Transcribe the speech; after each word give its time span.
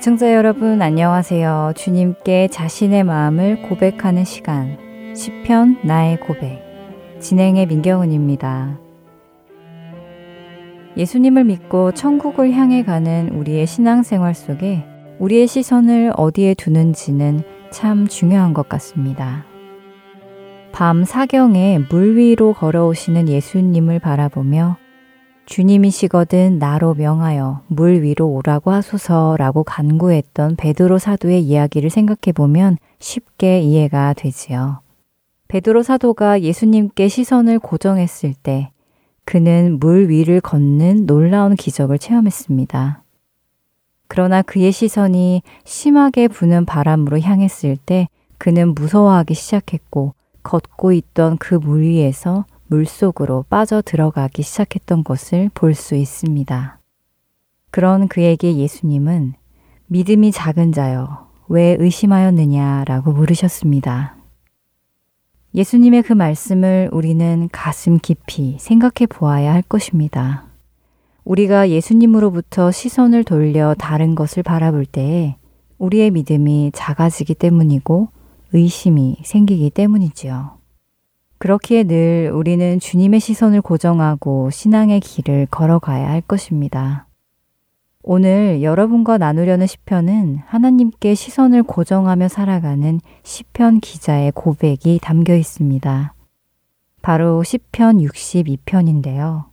애청자 0.00 0.32
여러분 0.32 0.80
안녕하세요. 0.80 1.74
주님께 1.76 2.48
자신의 2.48 3.04
마음을 3.04 3.60
고백하는 3.68 4.24
시간 4.24 4.78
시편 5.14 5.80
나의 5.84 6.18
고백 6.20 6.62
진행의 7.18 7.66
민경은입니다. 7.66 8.78
예수님을 10.96 11.44
믿고 11.44 11.92
천국을 11.92 12.52
향해 12.52 12.82
가는 12.82 13.28
우리의 13.28 13.66
신앙생활 13.66 14.34
속에 14.34 14.86
우리의 15.18 15.46
시선을 15.46 16.14
어디에 16.16 16.54
두는지는 16.54 17.42
참 17.70 18.08
중요한 18.08 18.54
것 18.54 18.70
같습니다. 18.70 19.44
밤 20.72 21.04
사경에 21.04 21.78
물 21.90 22.16
위로 22.16 22.54
걸어오시는 22.54 23.28
예수님을 23.28 23.98
바라보며 23.98 24.78
주님이시거든 25.50 26.60
나로 26.60 26.94
명하여 26.94 27.62
물 27.66 28.02
위로 28.02 28.28
오라고 28.28 28.70
하소서라고 28.70 29.64
간구했던 29.64 30.54
베드로 30.54 31.00
사도의 31.00 31.42
이야기를 31.42 31.90
생각해 31.90 32.32
보면 32.32 32.78
쉽게 33.00 33.60
이해가 33.60 34.14
되지요. 34.14 34.80
베드로 35.48 35.82
사도가 35.82 36.42
예수님께 36.42 37.08
시선을 37.08 37.58
고정했을 37.58 38.32
때 38.32 38.70
그는 39.24 39.78
물 39.80 40.08
위를 40.08 40.40
걷는 40.40 41.06
놀라운 41.06 41.56
기적을 41.56 41.98
체험했습니다. 41.98 43.02
그러나 44.06 44.42
그의 44.42 44.70
시선이 44.70 45.42
심하게 45.64 46.28
부는 46.28 46.64
바람으로 46.64 47.18
향했을 47.18 47.76
때 47.76 48.08
그는 48.38 48.72
무서워하기 48.72 49.34
시작했고 49.34 50.14
걷고 50.44 50.92
있던 50.92 51.38
그 51.38 51.56
물 51.56 51.80
위에서 51.82 52.44
물속으로 52.70 53.46
빠져 53.48 53.82
들어가기 53.82 54.42
시작했던 54.42 55.02
것을 55.02 55.50
볼 55.54 55.74
수 55.74 55.96
있습니다. 55.96 56.78
그런 57.72 58.06
그에게 58.06 58.56
예수님은 58.56 59.34
믿음이 59.88 60.30
작은 60.30 60.70
자여, 60.70 61.28
왜 61.48 61.76
의심하였느냐라고 61.80 63.10
물으셨습니다. 63.12 64.16
예수님의 65.52 66.04
그 66.04 66.12
말씀을 66.12 66.90
우리는 66.92 67.48
가슴 67.50 67.98
깊이 67.98 68.56
생각해 68.60 69.06
보아야 69.08 69.52
할 69.52 69.62
것입니다. 69.62 70.44
우리가 71.24 71.70
예수님으로부터 71.70 72.70
시선을 72.70 73.24
돌려 73.24 73.74
다른 73.74 74.14
것을 74.14 74.44
바라볼 74.44 74.86
때에 74.86 75.34
우리의 75.78 76.12
믿음이 76.12 76.70
작아지기 76.72 77.34
때문이고 77.34 78.10
의심이 78.52 79.16
생기기 79.24 79.70
때문이지요. 79.70 80.59
그렇기에 81.40 81.84
늘 81.84 82.30
우리는 82.34 82.78
주님의 82.78 83.18
시선을 83.18 83.62
고정하고 83.62 84.50
신앙의 84.50 85.00
길을 85.00 85.46
걸어가야 85.50 86.06
할 86.06 86.20
것입니다. 86.20 87.06
오늘 88.02 88.62
여러분과 88.62 89.16
나누려는 89.16 89.66
시편은 89.66 90.40
하나님께 90.44 91.14
시선을 91.14 91.62
고정하며 91.62 92.28
살아가는 92.28 93.00
시편 93.22 93.80
기자의 93.80 94.32
고백이 94.32 95.00
담겨 95.02 95.34
있습니다. 95.34 96.12
바로 97.00 97.42
시편 97.42 98.00
62편인데요. 98.00 99.44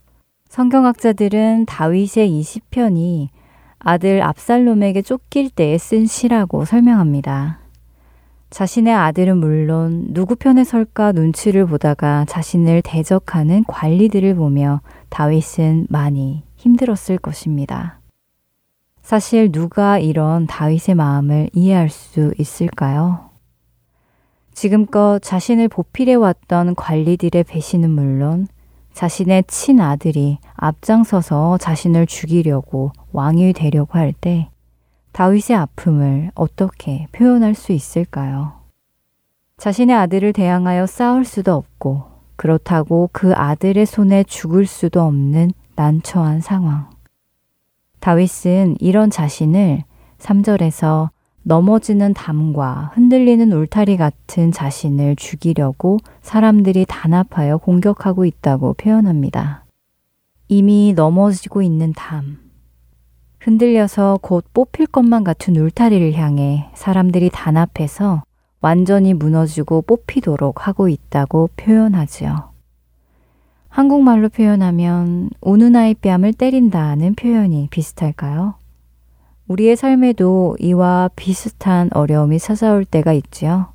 성경학자들은 0.50 1.64
다윗의 1.64 2.38
이 2.38 2.42
시편이 2.42 3.30
아들 3.78 4.22
압살롬에게 4.22 5.00
쫓길 5.00 5.48
때에 5.48 5.78
쓴 5.78 6.04
시라고 6.04 6.66
설명합니다. 6.66 7.60
자신의 8.50 8.94
아들은 8.94 9.38
물론 9.38 10.06
누구 10.14 10.34
편에 10.34 10.64
설까 10.64 11.12
눈치를 11.12 11.66
보다가 11.66 12.24
자신을 12.26 12.82
대적하는 12.82 13.64
관리들을 13.64 14.34
보며 14.36 14.80
다윗은 15.10 15.86
많이 15.90 16.44
힘들었을 16.56 17.18
것입니다. 17.18 18.00
사실 19.02 19.52
누가 19.52 19.98
이런 19.98 20.46
다윗의 20.46 20.94
마음을 20.94 21.50
이해할 21.52 21.90
수 21.90 22.32
있을까요? 22.38 23.30
지금껏 24.52 25.20
자신을 25.22 25.68
보필해 25.68 26.14
왔던 26.14 26.74
관리들의 26.74 27.44
배신은 27.44 27.90
물론 27.90 28.48
자신의 28.92 29.44
친아들이 29.46 30.38
앞장서서 30.54 31.58
자신을 31.58 32.06
죽이려고 32.06 32.92
왕이 33.12 33.52
되려고 33.52 33.98
할 33.98 34.12
때 34.12 34.48
다윗의 35.12 35.56
아픔을 35.56 36.30
어떻게 36.34 37.06
표현할 37.12 37.54
수 37.54 37.72
있을까요? 37.72 38.52
자신의 39.56 39.96
아들을 39.96 40.32
대항하여 40.32 40.86
싸울 40.86 41.24
수도 41.24 41.54
없고 41.54 42.04
그렇다고 42.36 43.10
그 43.12 43.34
아들의 43.34 43.84
손에 43.84 44.22
죽을 44.22 44.66
수도 44.66 45.02
없는 45.02 45.50
난처한 45.74 46.40
상황. 46.40 46.90
다윗은 47.98 48.76
이런 48.78 49.10
자신을 49.10 49.82
3절에서 50.18 51.10
넘어지는 51.42 52.14
담과 52.14 52.92
흔들리는 52.94 53.50
울타리 53.52 53.96
같은 53.96 54.52
자신을 54.52 55.16
죽이려고 55.16 55.98
사람들이 56.20 56.84
단합하여 56.86 57.58
공격하고 57.58 58.24
있다고 58.24 58.74
표현합니다. 58.74 59.64
이미 60.48 60.92
넘어지고 60.94 61.62
있는 61.62 61.92
담, 61.94 62.38
흔들려서 63.40 64.18
곧 64.20 64.44
뽑힐 64.52 64.86
것만 64.86 65.24
같은 65.24 65.56
울타리를 65.56 66.14
향해 66.14 66.68
사람들이 66.74 67.30
단합해서 67.32 68.22
완전히 68.60 69.14
무너지고 69.14 69.82
뽑히도록 69.82 70.66
하고 70.66 70.88
있다고 70.88 71.50
표현하지요. 71.56 72.50
한국말로 73.68 74.28
표현하면 74.28 75.30
우는 75.40 75.76
아이 75.76 75.94
뺨을 75.94 76.32
때린다는 76.32 77.14
표현이 77.14 77.68
비슷할까요? 77.70 78.54
우리의 79.46 79.76
삶에도 79.76 80.56
이와 80.58 81.10
비슷한 81.14 81.88
어려움이 81.92 82.38
찾아올 82.38 82.84
때가 82.84 83.12
있지요. 83.12 83.68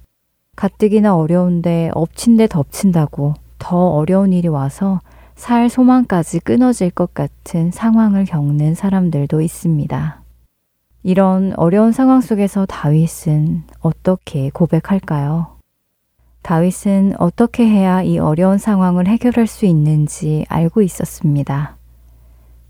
가뜩이나 0.56 1.16
어려운데 1.16 1.90
엎친 1.94 2.38
데 2.38 2.48
덮친다고 2.48 3.34
더 3.58 3.78
어려운 3.78 4.34
일이 4.34 4.48
와서 4.50 5.00
살 5.36 5.70
소망까지 5.70 6.40
끊어질 6.40 6.90
것 6.90 7.14
같은 7.14 7.72
상황을 7.72 8.26
겪는 8.26 8.76
사람들도 8.76 9.42
있습니다. 9.42 10.22
이런 11.04 11.54
어려운 11.58 11.92
상황 11.92 12.22
속에서 12.22 12.66
다윗은 12.66 13.64
어떻게 13.82 14.50
고백할까요? 14.52 15.58
다윗은 16.44 17.16
어떻게 17.20 17.66
해야 17.68 18.02
이 18.02 18.20
어려운 18.20 18.58
상황을 18.58 19.08
해결할 19.08 19.48
수 19.48 19.66
있는지 19.66 20.46
알고 20.48 20.82
있었습니다. 20.82 21.76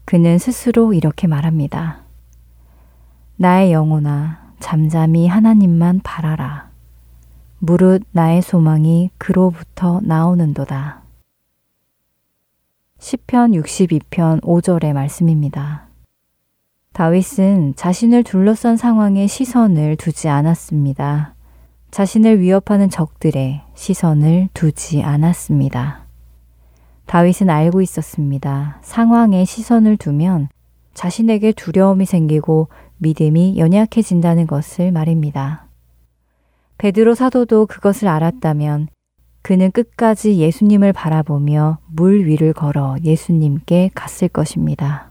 그는 0.06 0.38
스스로 0.38 0.94
이렇게 0.94 1.28
말합니다. 1.28 2.00
나의 3.36 3.72
영혼아, 3.72 4.54
잠잠히 4.60 5.28
하나님만 5.28 6.02
바라라. 6.04 6.70
무릇 7.60 8.04
나의 8.12 8.42
소망이 8.42 9.10
그로부터 9.18 10.02
나오는도다. 10.04 11.03
시편 13.14 13.52
62편 13.52 14.42
5절의 14.42 14.92
말씀입니다. 14.94 15.88
다윗은 16.94 17.76
자신을 17.76 18.24
둘러싼 18.24 18.76
상황에 18.76 19.28
시선을 19.28 19.98
두지 19.98 20.30
않았습니다. 20.30 21.36
자신을 21.92 22.40
위협하는 22.40 22.90
적들의 22.90 23.62
시선을 23.76 24.50
두지 24.56 25.04
않았습니다. 25.04 26.08
다윗은 27.06 27.52
알고 27.52 27.84
있었습니다. 27.84 28.80
상황에 28.82 29.46
시선을 29.46 29.98
두면 29.98 30.50
자신에게 30.96 31.52
두려움이 31.52 32.08
생기고 32.08 32.70
믿음이 32.98 33.60
연약해진다는 33.60 34.48
것을 34.48 34.92
말입니다. 34.92 35.68
베드로 36.80 37.14
사도도 37.14 37.68
그것을 37.68 38.08
알았다면 38.08 38.88
그는 39.44 39.72
끝까지 39.72 40.38
예수님을 40.38 40.94
바라보며 40.94 41.80
물 41.88 42.26
위를 42.26 42.54
걸어 42.54 42.96
예수님께 43.04 43.92
갔을 43.94 44.30
것입니다. 44.30 45.10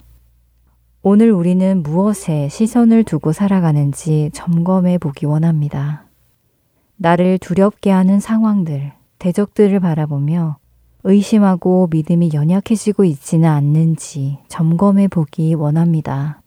오늘 1.02 1.30
우리는 1.30 1.82
무엇에 1.82 2.48
시선을 2.48 3.04
두고 3.04 3.32
살아가는지 3.32 4.30
점검해 4.32 4.98
보기 4.98 5.26
원합니다. 5.26 6.06
나를 6.96 7.38
두렵게 7.38 7.90
하는 7.90 8.20
상황들, 8.20 8.92
대적들을 9.18 9.80
바라보며 9.80 10.56
의심하고 11.04 11.88
믿음이 11.90 12.30
연약해지고 12.32 13.04
있지는 13.04 13.50
않는지 13.50 14.38
점검해 14.48 15.08
보기 15.08 15.52
원합니다. 15.54 16.40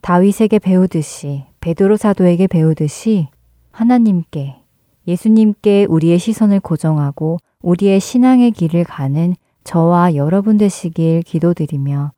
다윗에게 0.00 0.60
배우듯이 0.60 1.44
베드로 1.60 1.96
사도에게 1.96 2.46
배우듯이 2.46 3.26
하나님께 3.72 4.63
예수님께 5.06 5.86
우리의 5.88 6.18
시선을 6.18 6.60
고정하고 6.60 7.38
우리의 7.62 8.00
신앙의 8.00 8.52
길을 8.52 8.84
가는 8.84 9.34
저와 9.64 10.14
여러분 10.14 10.58
되시길 10.58 11.22
기도드리며 11.22 12.12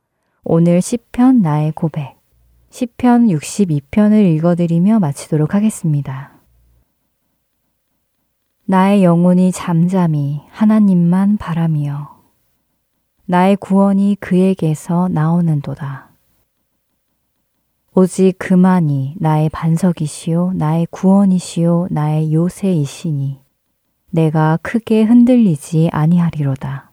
오늘 0.44 0.80
시편 0.82 1.42
나의 1.42 1.72
고백 1.72 2.16
시편 2.70 3.28
62편을 3.28 4.24
읽어드리며 4.36 4.98
마치도록 4.98 5.54
하겠습니다. 5.54 6.32
나의 8.66 9.04
영혼이 9.04 9.52
잠잠히 9.52 10.42
하나님만 10.50 11.36
바라며 11.36 12.16
나의 13.24 13.56
구원이 13.56 14.16
그에게서 14.20 15.08
나오는도다. 15.08 16.05
오직 17.98 18.34
그만이 18.38 19.14
나의 19.16 19.48
반석이시요 19.48 20.52
나의 20.54 20.86
구원이시요 20.90 21.86
나의 21.90 22.34
요새이시니 22.34 23.38
내가 24.10 24.58
크게 24.60 25.02
흔들리지 25.02 25.88
아니하리로다. 25.90 26.92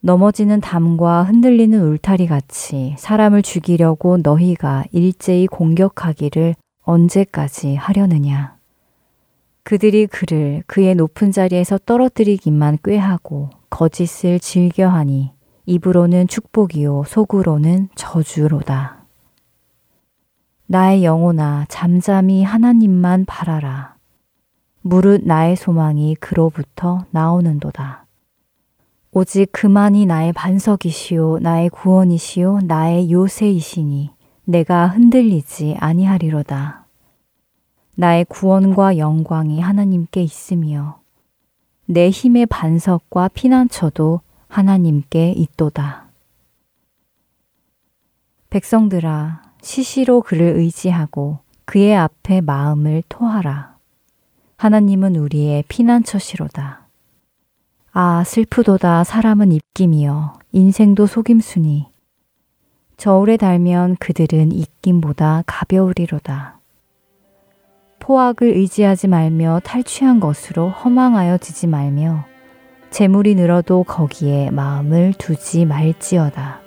넘어지는 0.00 0.60
담과 0.60 1.22
흔들리는 1.22 1.80
울타리 1.80 2.26
같이 2.26 2.96
사람을 2.98 3.42
죽이려고 3.42 4.16
너희가 4.16 4.82
일제히 4.90 5.46
공격하기를 5.46 6.56
언제까지 6.80 7.76
하려느냐. 7.76 8.56
그들이 9.62 10.08
그를 10.08 10.64
그의 10.66 10.96
높은 10.96 11.30
자리에서 11.30 11.78
떨어뜨리기만 11.78 12.78
꾀하고 12.84 13.50
거짓을 13.70 14.40
즐겨하니 14.40 15.30
입으로는 15.66 16.26
축복이요 16.26 17.04
속으로는 17.06 17.90
저주로다. 17.94 19.01
나의 20.72 21.04
영혼아 21.04 21.66
잠잠히 21.68 22.42
하나님만 22.44 23.26
바라라. 23.26 23.96
무릇 24.80 25.22
나의 25.22 25.54
소망이 25.54 26.14
그로부터 26.14 27.04
나오는도다. 27.10 28.06
오직 29.10 29.52
그만이 29.52 30.06
나의 30.06 30.32
반석이시요 30.32 31.40
나의 31.42 31.68
구원이시요 31.68 32.60
나의 32.62 33.12
요새이시니 33.12 34.12
내가 34.44 34.86
흔들리지 34.86 35.76
아니하리로다. 35.78 36.86
나의 37.94 38.24
구원과 38.24 38.96
영광이 38.96 39.60
하나님께 39.60 40.22
있으며 40.22 41.00
내 41.84 42.08
힘의 42.08 42.46
반석과 42.46 43.28
피난처도 43.28 44.22
하나님께 44.48 45.32
있도다. 45.32 46.06
백성들아 48.48 49.51
시시로 49.62 50.20
그를 50.20 50.56
의지하고 50.56 51.38
그의 51.64 51.96
앞에 51.96 52.40
마음을 52.40 53.02
토하라. 53.08 53.76
하나님은 54.56 55.16
우리의 55.16 55.64
피난처시로다. 55.68 56.86
아, 57.92 58.24
슬프도다 58.24 59.04
사람은 59.04 59.52
입김이여 59.52 60.34
인생도 60.52 61.06
속임수니 61.06 61.86
저울에 62.96 63.36
달면 63.36 63.96
그들은 63.96 64.52
입김보다 64.52 65.44
가벼우리로다. 65.46 66.58
포악을 68.00 68.48
의지하지 68.48 69.08
말며 69.08 69.60
탈취한 69.64 70.20
것으로 70.20 70.70
허망하여 70.70 71.38
지지 71.38 71.68
말며 71.68 72.24
재물이 72.90 73.36
늘어도 73.36 73.84
거기에 73.84 74.50
마음을 74.50 75.14
두지 75.16 75.66
말지어다. 75.66 76.61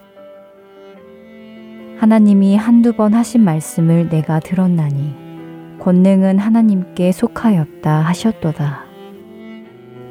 하나님이 1.97 2.57
한두 2.57 2.93
번 2.93 3.13
하신 3.13 3.43
말씀을 3.43 4.09
내가 4.09 4.39
들었나니 4.39 5.15
권능은 5.79 6.39
하나님께 6.39 7.11
속하였다 7.11 7.91
하셨도다. 8.01 8.85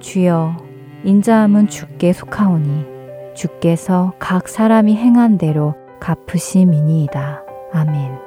주여 0.00 0.56
인자함은 1.04 1.68
주께 1.68 2.12
속하오니 2.12 2.86
주께서 3.34 4.14
각 4.18 4.48
사람이 4.48 4.96
행한 4.96 5.38
대로 5.38 5.74
갚으심이니이다. 6.00 7.42
아멘. 7.72 8.23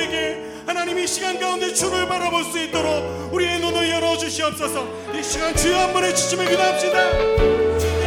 되게 0.00 0.42
하나님 0.66 0.98
이 0.98 1.06
시간 1.06 1.38
가운데 1.38 1.74
주를 1.74 2.08
바라볼 2.08 2.42
수 2.44 2.58
있도록 2.58 3.34
우리의 3.34 3.60
눈을 3.60 3.90
열어 3.90 4.16
주시옵소서. 4.16 4.88
이 5.14 5.22
시간 5.22 5.54
주여 5.54 5.76
한 5.76 5.92
번에 5.92 6.14
주심을 6.14 6.48
기도합시다. 6.48 7.99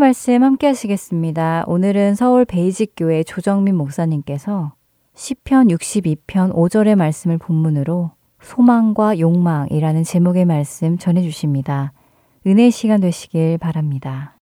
말씀 0.00 0.42
함께 0.42 0.66
하시겠습니다. 0.66 1.62
오늘은 1.66 2.14
서울 2.14 2.46
베이직교회 2.46 3.22
조정민 3.22 3.76
목사님께서 3.76 4.72
시편 5.14 5.68
62편 5.68 6.54
5절의 6.54 6.96
말씀을 6.96 7.36
본문으로 7.36 8.12
소망과 8.40 9.18
욕망이라는 9.18 10.02
제목의 10.02 10.46
말씀 10.46 10.96
전해 10.96 11.20
주십니다. 11.20 11.92
은혜 12.46 12.70
시간 12.70 13.02
되시길 13.02 13.58
바랍니다. 13.58 14.38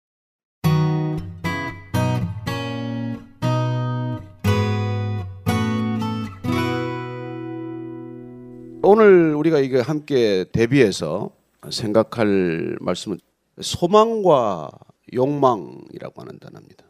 오늘 8.83 9.37
우리가 9.37 9.61
이게 9.61 9.79
함께 9.79 10.47
대비해서 10.53 11.31
생각할 11.71 12.77
말씀은 12.81 13.19
소망과 13.61 14.71
욕망이라고 15.13 16.21
하는 16.21 16.39
단어입니다. 16.39 16.85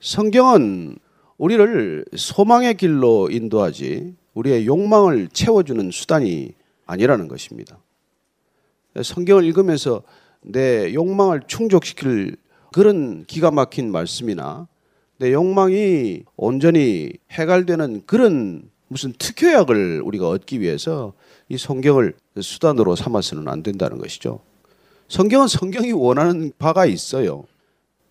성경은 0.00 0.96
우리를 1.38 2.04
소망의 2.16 2.76
길로 2.76 3.28
인도하지 3.30 4.14
우리의 4.34 4.66
욕망을 4.66 5.28
채워주는 5.28 5.90
수단이 5.90 6.54
아니라는 6.86 7.28
것입니다. 7.28 7.78
성경을 9.00 9.44
읽으면서 9.44 10.02
내 10.40 10.92
욕망을 10.92 11.42
충족시킬 11.46 12.36
그런 12.72 13.24
기가 13.24 13.50
막힌 13.50 13.92
말씀이나 13.92 14.66
내 15.18 15.32
욕망이 15.32 16.24
온전히 16.36 17.12
해갈되는 17.30 18.02
그런 18.06 18.70
무슨 18.88 19.12
특효약을 19.12 20.02
우리가 20.04 20.28
얻기 20.28 20.60
위해서 20.60 21.12
이 21.48 21.56
성경을 21.56 22.14
수단으로 22.40 22.96
삼아서는 22.96 23.48
안 23.48 23.62
된다는 23.62 23.98
것이죠. 23.98 24.40
성경은 25.08 25.48
성경이 25.48 25.92
원하는 25.92 26.52
바가 26.58 26.86
있어요. 26.86 27.44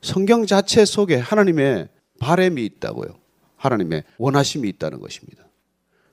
성경 0.02 0.46
자체 0.46 0.86
속에 0.86 1.16
하나님의 1.16 1.90
바램이 2.20 2.64
있다고요. 2.66 3.20
하나님의 3.56 4.04
원하심이 4.18 4.68
있다는 4.70 5.00
것입니다. 5.00 5.48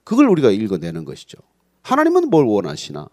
그걸 0.05 0.29
우리가 0.29 0.51
읽어내는 0.51 1.05
것이죠. 1.05 1.39
하나님은 1.83 2.29
뭘 2.29 2.45
원하시나? 2.45 3.09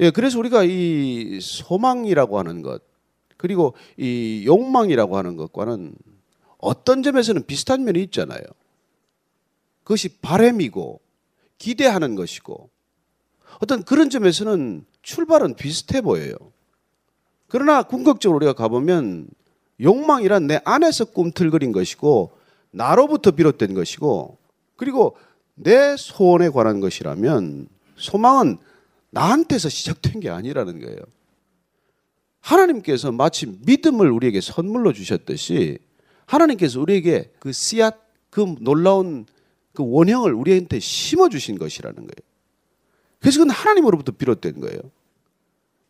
예, 0.00 0.10
그래서 0.10 0.38
우리가 0.38 0.64
이 0.64 1.38
소망이라고 1.40 2.38
하는 2.38 2.62
것, 2.62 2.82
그리고 3.36 3.74
이 3.96 4.44
욕망이라고 4.46 5.16
하는 5.16 5.36
것과는 5.36 5.94
어떤 6.58 7.02
점에서는 7.02 7.44
비슷한 7.46 7.84
면이 7.84 8.02
있잖아요. 8.04 8.42
그것이 9.82 10.20
바램이고 10.20 11.00
기대하는 11.58 12.16
것이고 12.16 12.70
어떤 13.60 13.82
그런 13.82 14.10
점에서는 14.10 14.84
출발은 15.02 15.54
비슷해 15.54 16.00
보여요. 16.00 16.34
그러나 17.48 17.82
궁극적으로 17.82 18.36
우리가 18.36 18.52
가보면 18.52 19.28
욕망이란 19.80 20.46
내 20.46 20.60
안에서 20.64 21.06
꿈틀거린 21.06 21.72
것이고 21.72 22.32
나로부터 22.70 23.30
비롯된 23.30 23.74
것이고 23.74 24.38
그리고 24.76 25.16
내 25.54 25.96
소원에 25.96 26.50
관한 26.50 26.80
것이라면 26.80 27.68
소망은 27.96 28.58
나한테서 29.10 29.68
시작된 29.68 30.20
게 30.20 30.28
아니라는 30.28 30.80
거예요. 30.80 30.98
하나님께서 32.40 33.12
마치 33.12 33.46
믿음을 33.46 34.10
우리에게 34.10 34.40
선물로 34.40 34.92
주셨듯이 34.92 35.78
하나님께서 36.26 36.80
우리에게 36.80 37.32
그 37.38 37.52
씨앗, 37.52 37.96
그 38.30 38.54
놀라운 38.60 39.26
그 39.72 39.82
원형을 39.86 40.32
우리한테 40.32 40.78
심어 40.78 41.28
주신 41.28 41.58
것이라는 41.58 41.96
거예요. 41.96 42.25
그래서 43.20 43.38
그건 43.38 43.50
하나님으로부터 43.50 44.12
비롯된 44.12 44.60
거예요. 44.60 44.78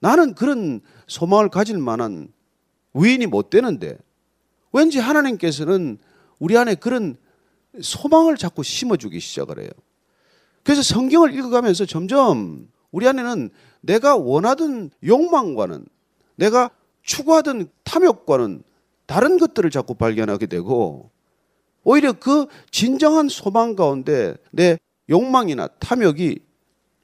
나는 0.00 0.34
그런 0.34 0.80
소망을 1.06 1.48
가질 1.48 1.78
만한 1.78 2.32
위인이 2.94 3.26
못 3.26 3.50
되는데 3.50 3.98
왠지 4.72 4.98
하나님께서는 4.98 5.98
우리 6.38 6.56
안에 6.56 6.74
그런 6.74 7.16
소망을 7.80 8.36
자꾸 8.36 8.62
심어주기 8.62 9.20
시작을 9.20 9.60
해요. 9.60 9.70
그래서 10.62 10.82
성경을 10.82 11.34
읽어가면서 11.34 11.86
점점 11.86 12.68
우리 12.90 13.06
안에는 13.06 13.50
내가 13.80 14.16
원하던 14.16 14.90
욕망과는 15.04 15.86
내가 16.36 16.70
추구하던 17.02 17.68
탐욕과는 17.84 18.62
다른 19.06 19.38
것들을 19.38 19.70
자꾸 19.70 19.94
발견하게 19.94 20.46
되고 20.46 21.10
오히려 21.84 22.12
그 22.12 22.46
진정한 22.70 23.28
소망 23.28 23.76
가운데 23.76 24.34
내 24.50 24.76
욕망이나 25.08 25.68
탐욕이 25.68 26.40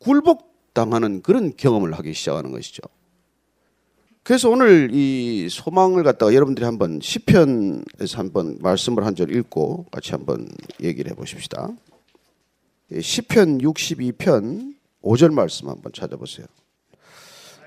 굴복당하는 0.03 1.23
그런 1.23 1.53
경험을 1.57 1.93
하기 1.95 2.13
시작하는 2.13 2.51
것이죠. 2.51 2.83
그래서 4.25 4.49
오늘 4.51 4.91
이 4.93 5.49
소망을 5.51 6.05
갖다가 6.05 6.33
여러분들이 6.33 6.65
한번 6.65 7.01
시편에서 7.03 8.19
한번 8.19 8.57
말씀을 8.61 9.05
한 9.05 9.15
절 9.17 9.35
읽고 9.35 9.87
같이 9.91 10.13
한번 10.13 10.49
얘기를 10.83 11.11
해보십시다. 11.11 11.69
예, 12.93 13.01
시편 13.01 13.59
62편 13.59 14.75
5절 15.03 15.33
말씀 15.35 15.69
한번 15.69 15.93
찾아보세요. 15.93 16.47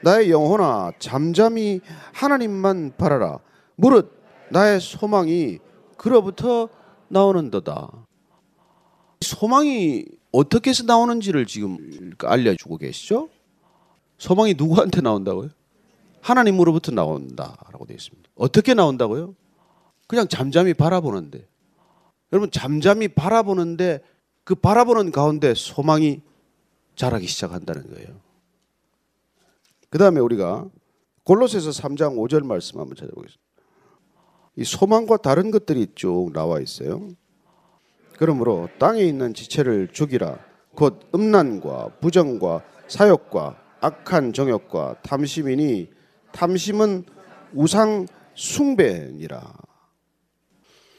나의 0.03 0.29
영혼아 0.29 0.93
잠잠히 0.99 1.81
하나님만 2.13 2.93
바라라. 2.97 3.39
무릇 3.75 4.13
나의 4.49 4.79
소망이 4.79 5.59
그로부터 5.97 6.69
나오는도다. 7.09 7.91
소망이 9.21 10.05
어떻게 10.35 10.71
해서 10.71 10.83
나오는지를 10.83 11.45
지금 11.45 12.13
알려주고 12.21 12.77
계시죠? 12.77 13.29
소망이 14.17 14.53
누구한테 14.57 14.99
나온다고요? 15.01 15.49
하나님으로부터 16.21 16.91
나온다라고 16.91 17.85
되어 17.85 17.95
있습니다. 17.95 18.29
어떻게 18.35 18.73
나온다고요? 18.73 19.35
그냥 20.07 20.27
잠잠히 20.27 20.73
바라보는데. 20.73 21.47
여러분 22.33 22.51
잠잠히 22.51 23.07
바라보는데 23.07 24.01
그 24.43 24.55
바라보는 24.55 25.11
가운데 25.11 25.53
소망이 25.55 26.21
자라기 26.95 27.27
시작한다는 27.27 27.93
거예요. 27.93 28.19
그 29.89 29.97
다음에 29.97 30.19
우리가 30.19 30.67
골로새서 31.23 31.69
3장 31.69 32.17
5절 32.17 32.45
말씀 32.45 32.79
한번 32.79 32.95
찾아보겠습니다. 32.97 33.41
이 34.57 34.63
소망과 34.63 35.17
다른 35.17 35.51
것들이 35.51 35.87
쭉 35.95 36.31
나와 36.33 36.59
있어요. 36.59 37.09
그러므로 38.17 38.69
땅에 38.79 39.01
있는 39.01 39.33
지체를 39.33 39.89
죽이라. 39.91 40.37
곧 40.75 40.99
음란과 41.13 41.97
부정과 42.01 42.63
사욕과 42.87 43.57
악한 43.81 44.33
정욕과 44.33 45.01
탐심이니 45.03 45.89
탐심은 46.31 47.03
우상 47.53 48.07
숭배니라. 48.33 49.53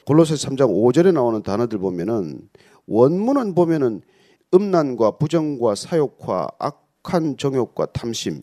골로새 0.05 0.35
3장 0.35 0.69
5절에 0.69 1.13
나오는 1.13 1.43
단어들 1.43 1.79
보면은 1.79 2.47
원문은 2.87 3.53
보면은 3.55 4.01
음란과 4.53 5.17
부정과 5.17 5.75
사욕과 5.75 6.47
악한 6.59 7.37
정욕과 7.37 7.87
탐심 7.87 8.41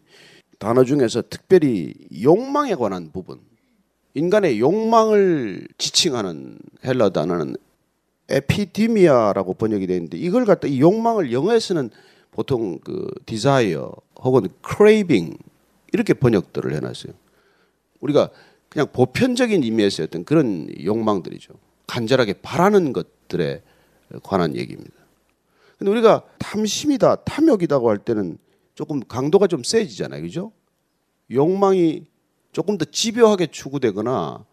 단어 0.59 0.85
중에서 0.85 1.23
특별히 1.23 1.95
욕망에 2.23 2.75
관한 2.75 3.11
부분 3.11 3.41
인간의 4.13 4.61
욕망을 4.61 5.67
지칭하는 5.79 6.59
헬라 6.85 7.09
단어는 7.11 7.57
ἐπιθυμία라고 8.29 9.55
번역이 9.55 9.87
되는데 9.87 10.17
이걸 10.17 10.45
갖다 10.45 10.67
이 10.67 10.81
욕망을 10.81 11.33
영어에서는 11.33 11.91
보통 12.31 12.79
그 12.81 13.09
desire 13.27 13.93
혹은 14.17 14.49
craving 14.63 15.37
이렇게 15.93 16.15
번역들을 16.15 16.75
해놨어요. 16.75 17.13
우리가 18.01 18.31
그냥 18.69 18.89
보편적인 18.93 19.63
의미에서 19.63 20.05
어떤 20.05 20.25
그런 20.25 20.69
욕망들이죠. 20.83 21.55
간절하게 21.87 22.35
바라는 22.43 22.93
것들에 22.93 23.63
관한 24.23 24.57
얘기입니다. 24.57 24.93
근데 25.79 25.91
우리가 25.91 26.25
탐심이다, 26.39 27.17
탐욕이다고 27.25 27.89
할 27.89 27.99
때는 27.99 28.39
조금 28.75 29.01
강도가 29.01 29.47
좀 29.47 29.63
세지잖아요. 29.63 30.23
그죠? 30.23 30.51
욕망이 31.31 32.07
조금 32.53 32.79
더 32.79 32.85
집요하게 32.85 33.49
추구되거나 33.49 34.45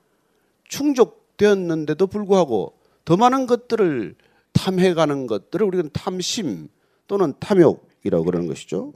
충족되었는데도 0.67 2.07
불구하고 2.07 2.73
더 3.11 3.17
많은 3.17 3.45
것들을 3.45 4.15
탐해가는 4.53 5.27
것들을 5.27 5.67
우리는 5.67 5.89
탐심 5.91 6.69
또는 7.07 7.33
탐욕이라고 7.41 8.23
그러는 8.23 8.47
것이죠. 8.47 8.93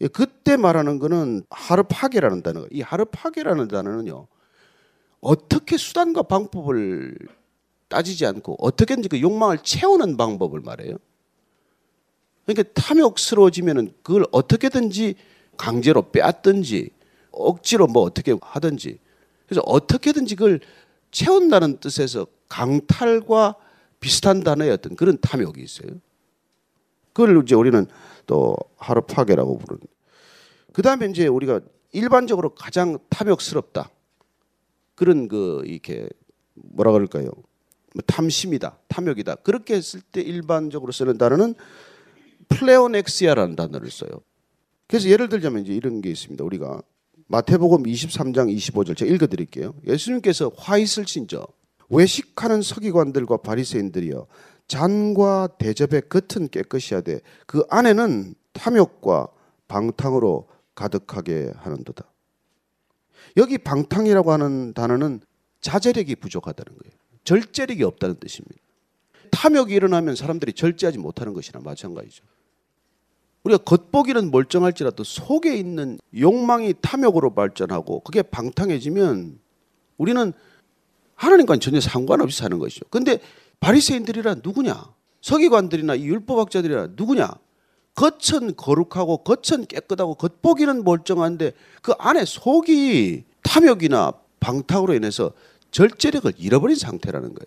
예, 0.00 0.08
그때 0.08 0.56
말하는 0.56 0.98
거는 0.98 1.44
하르파게라는 1.50 2.42
단어. 2.42 2.66
이 2.72 2.80
하르파게라는 2.80 3.68
단어는요. 3.68 4.26
어떻게 5.20 5.76
수단과 5.76 6.24
방법을 6.24 7.16
따지지 7.86 8.26
않고 8.26 8.56
어떻게든지 8.58 9.08
그 9.08 9.20
욕망을 9.20 9.58
채우는 9.58 10.16
방법을 10.16 10.58
말해요. 10.58 10.96
그러니까 12.44 12.72
탐욕스러워지면은 12.74 13.94
그걸 14.02 14.24
어떻게든지 14.32 15.14
강제로 15.56 16.10
빼앗든지 16.10 16.90
억지로 17.30 17.86
뭐 17.86 18.02
어떻게 18.02 18.34
하든지 18.40 18.98
그래서 19.46 19.62
어떻게든지 19.64 20.34
그걸 20.34 20.58
채운다는 21.12 21.78
뜻에서 21.78 22.26
강탈과 22.54 23.56
비슷한 23.98 24.44
단어의 24.44 24.70
어떤 24.70 24.94
그런 24.94 25.18
탐욕이 25.20 25.60
있어요. 25.60 25.90
그걸 27.12 27.42
이제 27.42 27.56
우리는 27.56 27.84
또 28.26 28.56
하루 28.76 29.02
파괴라고 29.02 29.58
부르는. 29.58 29.80
그 30.72 30.82
다음에 30.82 31.06
이제 31.06 31.26
우리가 31.26 31.60
일반적으로 31.90 32.54
가장 32.54 32.98
탐욕스럽다. 33.08 33.90
그런 34.94 35.26
그 35.26 35.62
이렇게 35.64 36.08
뭐라 36.54 36.92
그럴까요? 36.92 37.24
뭐 37.24 38.02
탐심이다, 38.06 38.78
탐욕이다. 38.86 39.36
그렇게 39.36 39.74
했을 39.74 40.00
때 40.00 40.20
일반적으로 40.20 40.92
쓰는 40.92 41.18
단어는 41.18 41.54
플레오넥시아라는 42.50 43.56
단어를 43.56 43.90
써요. 43.90 44.10
그래서 44.86 45.08
예를 45.08 45.28
들자면 45.28 45.62
이제 45.62 45.72
이런 45.72 46.00
게 46.00 46.10
있습니다. 46.10 46.44
우리가 46.44 46.82
마태복음 47.26 47.82
23장 47.82 48.54
25절 48.54 48.96
제가 48.96 49.12
읽어 49.12 49.26
드릴게요. 49.26 49.74
예수님께서 49.86 50.52
화 50.56 50.78
있을 50.78 51.04
신저 51.06 51.44
외식하는 51.90 52.62
서기관들과 52.62 53.38
바리새인들이여 53.38 54.26
잔과 54.66 55.48
대접의 55.58 56.02
겉은 56.08 56.48
깨끗이 56.48 56.94
하되 56.94 57.20
그 57.46 57.64
안에는 57.68 58.34
탐욕과 58.52 59.28
방탕으로 59.68 60.48
가득하게 60.74 61.52
하는도다. 61.56 62.04
여기 63.36 63.58
방탕이라고 63.58 64.32
하는 64.32 64.72
단어는 64.74 65.20
자제력이 65.60 66.16
부족하다는 66.16 66.78
거예요. 66.78 66.94
절제력이 67.24 67.82
없다는 67.82 68.16
뜻입니다. 68.20 68.56
탐욕이 69.30 69.72
일어나면 69.72 70.14
사람들이 70.14 70.52
절제하지 70.52 70.98
못하는 70.98 71.32
것이나 71.32 71.60
마찬가지죠. 71.60 72.24
우리가 73.44 73.62
겉보기는 73.64 74.30
멀쩡할지라도 74.30 75.04
속에 75.04 75.56
있는 75.56 75.98
욕망이 76.18 76.74
탐욕으로 76.80 77.34
발전하고 77.34 78.00
그게 78.00 78.22
방탕해지면 78.22 79.38
우리는 79.98 80.32
하나님과는 81.16 81.60
전혀 81.60 81.80
상관없이 81.80 82.38
사는 82.38 82.58
것이죠. 82.58 82.86
근데 82.90 83.18
바리새인들이란 83.60 84.42
누구냐? 84.44 84.92
서기관들이나 85.20 85.94
이 85.94 86.04
율법학자들이란 86.04 86.94
누구냐? 86.96 87.30
겉은 87.94 88.56
거룩하고 88.56 89.18
겉은 89.18 89.66
깨끗하고 89.66 90.14
겉보기는 90.16 90.84
멀쩡한데 90.84 91.52
그 91.82 91.92
안에 91.98 92.24
속이 92.24 93.24
탐욕이나 93.42 94.12
방탕으로 94.40 94.94
인해서 94.94 95.32
절제력을 95.70 96.32
잃어버린 96.38 96.76
상태라는 96.76 97.34
거예요. 97.34 97.46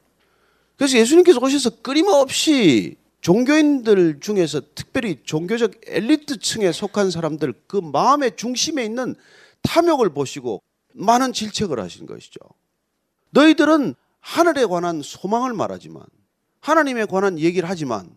그래서 0.78 0.98
예수님께서 0.98 1.40
오셔서 1.40 1.82
끊임없이 1.82 2.96
종교인들 3.22 4.20
중에서 4.20 4.62
특별히 4.76 5.20
종교적 5.24 5.74
엘리트층에 5.86 6.72
속한 6.72 7.12
사람들 7.12 7.54
그 7.68 7.78
마음의 7.78 8.38
중심에 8.38 8.86
있는 8.86 9.16
탐욕을 9.64 10.10
보시고 10.10 10.62
많은 10.94 11.34
질책을 11.34 11.80
하신 11.80 12.06
것이죠. 12.06 12.40
너희들은 13.32 13.96
하늘에 14.20 14.66
관한 14.66 15.02
소망을 15.02 15.54
말하지만 15.54 16.04
하나님에 16.60 17.06
관한 17.06 17.40
얘기를 17.40 17.70
하지만 17.70 18.10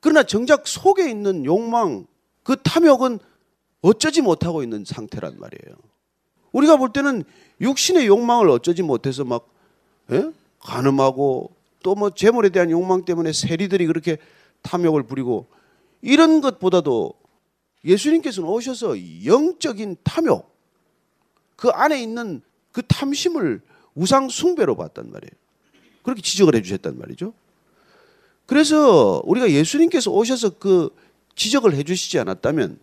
그러나 0.00 0.22
정작 0.22 0.66
속에 0.66 1.10
있는 1.10 1.44
욕망 1.44 2.06
그 2.42 2.56
탐욕은 2.62 3.18
어쩌지 3.80 4.22
못하고 4.22 4.62
있는 4.62 4.84
상태란 4.84 5.38
말이에요. 5.38 5.76
우리가 6.52 6.76
볼 6.76 6.92
때는 6.92 7.24
육신의 7.60 8.06
욕망을 8.06 8.48
어쩌지 8.48 8.82
못해서 8.82 9.24
막 9.24 9.48
예? 10.10 10.32
가늠하고 10.60 11.52
또 11.82 11.94
뭐 11.94 12.10
재물에 12.10 12.50
대한 12.50 12.70
욕망 12.70 13.04
때문에 13.04 13.32
세리들이 13.32 13.86
그렇게 13.86 14.18
탐욕을 14.62 15.04
부리고 15.04 15.46
이런 16.02 16.40
것보다도 16.40 17.14
예수님께서는 17.84 18.48
오셔서 18.48 18.96
영적인 19.24 19.96
탐욕 20.02 20.54
그 21.56 21.68
안에 21.70 22.00
있는 22.02 22.42
그 22.72 22.82
탐심을 22.82 23.62
우상 23.98 24.28
숭배로 24.28 24.76
봤단 24.76 25.10
말이에요. 25.10 25.30
그렇게 26.02 26.22
지적을 26.22 26.54
해 26.54 26.62
주셨단 26.62 26.96
말이죠. 26.98 27.34
그래서 28.46 29.20
우리가 29.24 29.50
예수님께서 29.50 30.10
오셔서 30.10 30.58
그 30.58 30.94
지적을 31.34 31.74
해 31.74 31.82
주시지 31.82 32.18
않았다면 32.18 32.78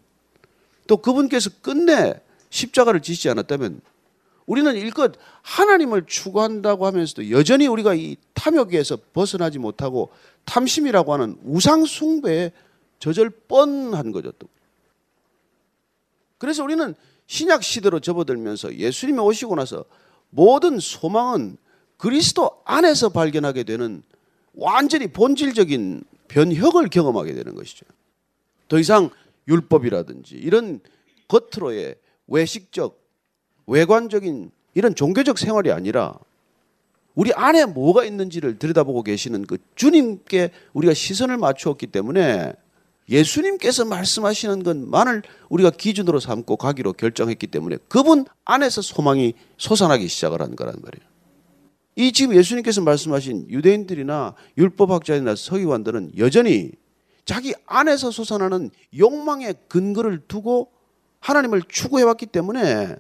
또 0.88 0.98
그분께서 0.98 1.50
끝내 1.62 2.14
십자가를 2.50 3.02
지시지 3.02 3.30
않았다면 3.30 3.82
우리는 4.46 4.76
일껏 4.76 5.14
하나님을 5.42 6.06
추구한다고 6.06 6.86
하면서도 6.86 7.32
여전히 7.32 7.66
우리가 7.68 7.96
이 7.96 8.16
탐욕에서 8.34 8.98
벗어나지 9.14 9.58
못하고 9.58 10.12
탐심이라고 10.46 11.14
하는 11.14 11.38
우상 11.44 11.86
숭배에 11.86 12.52
저절 13.00 13.32
뻔한 13.48 14.12
거죠. 14.12 14.32
또. 14.34 14.48
그래서 16.38 16.64
우리는 16.64 16.94
신약 17.26 17.64
시대로 17.64 18.00
접어들면서 18.00 18.76
예수님이 18.76 19.20
오시고 19.20 19.56
나서 19.56 19.86
모든 20.36 20.80
소망은 20.80 21.58
그리스도 21.98 22.52
안에서 22.66 23.10
발견하게 23.10 23.64
되는 23.64 24.04
완전히 24.54 25.08
본질적인 25.08 26.04
변혁을 26.28 26.90
경험하게 26.90 27.34
되는 27.34 27.56
것이죠. 27.56 27.86
더 28.68 28.78
이상 28.78 29.10
율법이라든지 29.48 30.36
이런 30.36 30.82
겉으로의 31.28 31.96
외식적, 32.28 33.02
외관적인 33.68 34.52
이런 34.74 34.94
종교적 34.96 35.38
생활이 35.38 35.72
아니라 35.72 36.20
우리 37.16 37.32
안에 37.34 37.66
뭐가 37.66 38.04
있는지를 38.04 38.60
들여다보고 38.60 39.04
계시는 39.04 39.46
그 39.46 39.58
주님께 39.76 40.52
우리가 40.74 40.94
시선을 40.94 41.38
맞추었기 41.38 41.88
때문에 41.88 42.54
예수님께서 43.10 43.86
말씀하시는 43.86 44.64
것만을 44.64 45.24
우리가 45.50 45.70
기준으로 45.70 46.20
삼고 46.20 46.58
가기로 46.58 46.94
결정했기 46.94 47.48
때문에 47.48 47.78
그분 47.88 48.26
안에서 48.46 48.82
소망이 48.82 49.34
솟아나기 49.58 50.08
시작을 50.08 50.42
한 50.42 50.56
거란 50.56 50.76
말이에요. 50.82 51.10
이 51.98 52.12
지금 52.12 52.36
예수님께서 52.36 52.82
말씀하신 52.82 53.50
유대인들이나 53.50 54.36
율법학자들이나 54.58 55.36
서기관들은 55.36 56.14
여전히 56.18 56.72
자기 57.24 57.54
안에서 57.66 58.12
솟아나는 58.12 58.70
욕망의 58.98 59.56
근거를 59.68 60.24
두고 60.28 60.72
하나님을 61.20 61.64
추구해왔기 61.68 62.28
때문에 62.28 62.96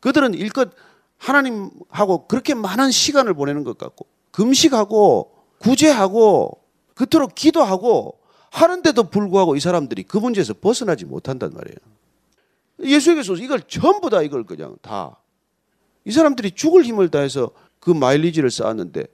그들은 0.00 0.34
일껏 0.34 0.70
하나님하고 1.16 2.26
그렇게 2.26 2.54
많은 2.54 2.90
시간을 2.90 3.34
보내는 3.34 3.64
것 3.64 3.78
같고 3.78 4.06
금식하고 4.32 5.32
구제하고 5.58 6.60
그토록 6.94 7.34
기도하고 7.34 8.18
하는데도 8.52 9.04
불구하고 9.04 9.56
이 9.56 9.60
사람들이 9.60 10.02
그 10.04 10.18
문제에서 10.18 10.54
벗어나지 10.54 11.04
못한단 11.04 11.52
말이에요. 11.54 11.76
예수님께서 12.82 13.34
이걸 13.36 13.60
전부 13.62 14.10
다 14.10 14.22
이걸 14.22 14.44
그냥 14.44 14.76
다 14.82 15.16
이 16.04 16.10
사람들이 16.10 16.50
죽을 16.50 16.82
힘을 16.84 17.10
다해서 17.10 17.52
그 17.78 17.90
마일리지를 17.90 18.50
쌓았는데 18.50 19.06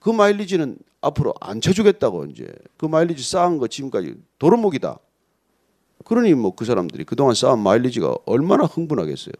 그 0.00 0.10
마일리지는 0.10 0.76
앞으로 1.00 1.32
안 1.40 1.60
쳐주겠다고 1.60 2.26
이제 2.26 2.52
그 2.76 2.86
마일리지 2.86 3.22
쌓은 3.22 3.58
거 3.58 3.68
지금까지 3.68 4.16
도루묵이다. 4.40 4.98
그러니 6.04 6.34
뭐 6.34 6.50
그 6.56 6.64
사람들이 6.64 7.04
그동안 7.04 7.34
쌓은 7.36 7.60
마일리지가 7.60 8.16
얼마나 8.26 8.64
흥분하겠어요. 8.64 9.32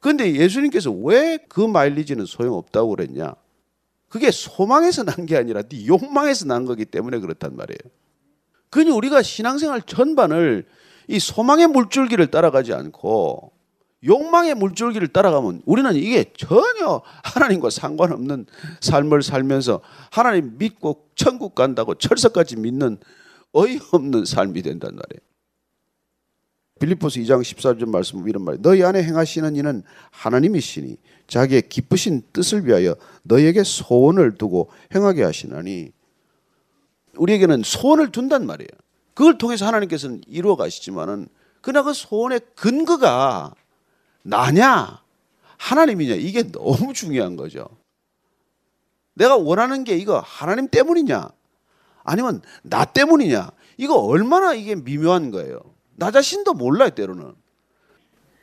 그런데 0.00 0.34
예수님께서 0.34 0.90
왜 0.90 1.38
그 1.48 1.62
마일리지는 1.62 2.26
소용없다고 2.26 2.90
그랬냐? 2.90 3.34
그게 4.10 4.30
소망에서 4.30 5.04
난 5.04 5.24
게 5.26 5.36
아니라 5.38 5.62
네 5.62 5.86
욕망에서 5.86 6.44
난 6.44 6.66
거기 6.66 6.84
때문에 6.84 7.18
그렇단 7.18 7.56
말이에요. 7.56 7.78
그니 8.70 8.90
우리가 8.90 9.22
신앙생활 9.22 9.82
전반을 9.82 10.66
이 11.08 11.18
소망의 11.18 11.68
물줄기를 11.68 12.26
따라가지 12.28 12.72
않고 12.74 13.52
욕망의 14.04 14.54
물줄기를 14.54 15.08
따라가면 15.08 15.62
우리는 15.64 15.94
이게 15.96 16.32
전혀 16.36 17.00
하나님과 17.24 17.70
상관없는 17.70 18.46
삶을 18.80 19.22
살면서 19.22 19.80
하나님 20.10 20.56
믿고 20.58 21.08
천국 21.16 21.54
간다고 21.54 21.94
철석까지 21.94 22.56
믿는 22.56 22.98
어이없는 23.52 24.24
삶이 24.24 24.62
된단 24.62 24.94
말이에요. 24.94 25.28
빌리포스 26.78 27.20
2장 27.20 27.40
14절 27.40 27.88
말씀 27.88 28.28
이런 28.28 28.44
말이에요. 28.44 28.62
너희 28.62 28.84
안에 28.84 29.02
행하시는 29.02 29.56
이는 29.56 29.82
하나님이시니 30.12 30.96
자기의 31.26 31.68
기쁘신 31.68 32.22
뜻을 32.32 32.66
위하여 32.66 32.94
너희에게 33.24 33.64
소원을 33.64 34.38
두고 34.38 34.70
행하게 34.94 35.24
하시나니 35.24 35.90
우리에게는 37.18 37.62
소원을 37.64 38.12
둔단 38.12 38.46
말이에요. 38.46 38.68
그걸 39.14 39.38
통해서 39.38 39.66
하나님께서는 39.66 40.22
이루어 40.26 40.56
가시지만은 40.56 41.28
그러나 41.60 41.82
그 41.82 41.92
소원의 41.92 42.40
근거가 42.54 43.52
나냐 44.22 45.02
하나님이냐 45.56 46.14
이게 46.14 46.50
너무 46.50 46.92
중요한 46.92 47.36
거죠. 47.36 47.68
내가 49.14 49.36
원하는 49.36 49.84
게 49.84 49.96
이거 49.96 50.22
하나님 50.24 50.68
때문이냐 50.68 51.28
아니면 52.04 52.40
나 52.62 52.84
때문이냐 52.84 53.50
이거 53.76 53.96
얼마나 53.96 54.54
이게 54.54 54.76
미묘한 54.76 55.30
거예요. 55.30 55.60
나 55.96 56.10
자신도 56.10 56.54
몰라요 56.54 56.90
때로는. 56.90 57.34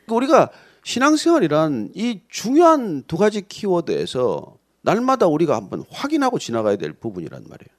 우리가 0.08 0.50
신앙생활이란 0.84 1.92
이 1.94 2.20
중요한 2.28 3.02
두 3.08 3.16
가지 3.16 3.42
키워드에서 3.42 4.56
날마다 4.82 5.26
우리가 5.26 5.56
한번 5.56 5.84
확인하고 5.90 6.38
지나가야 6.38 6.76
될 6.76 6.92
부분이란 6.92 7.44
말이에요. 7.48 7.75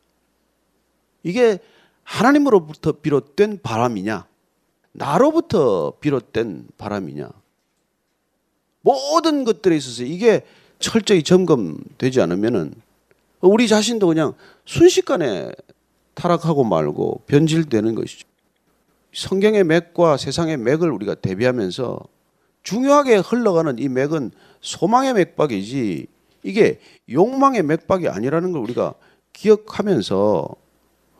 이게 1.23 1.59
하나님으로부터 2.03 2.93
비롯된 2.93 3.59
바람이냐, 3.63 4.25
나로부터 4.93 5.93
비롯된 5.99 6.67
바람이냐. 6.77 7.29
모든 8.81 9.43
것들에 9.43 9.75
있어서 9.75 10.03
이게 10.03 10.43
철저히 10.79 11.23
점검되지 11.23 12.21
않으면은 12.21 12.73
우리 13.41 13.67
자신도 13.67 14.07
그냥 14.07 14.33
순식간에 14.65 15.51
타락하고 16.13 16.63
말고 16.63 17.23
변질되는 17.27 17.95
것이죠. 17.95 18.27
성경의 19.13 19.63
맥과 19.63 20.17
세상의 20.17 20.57
맥을 20.57 20.91
우리가 20.91 21.15
대비하면서 21.15 21.99
중요하게 22.63 23.17
흘러가는 23.17 23.77
이 23.79 23.87
맥은 23.87 24.31
소망의 24.61 25.13
맥박이지 25.13 26.07
이게 26.43 26.79
욕망의 27.09 27.63
맥박이 27.63 28.07
아니라는 28.07 28.51
걸 28.51 28.61
우리가 28.61 28.93
기억하면서 29.33 30.47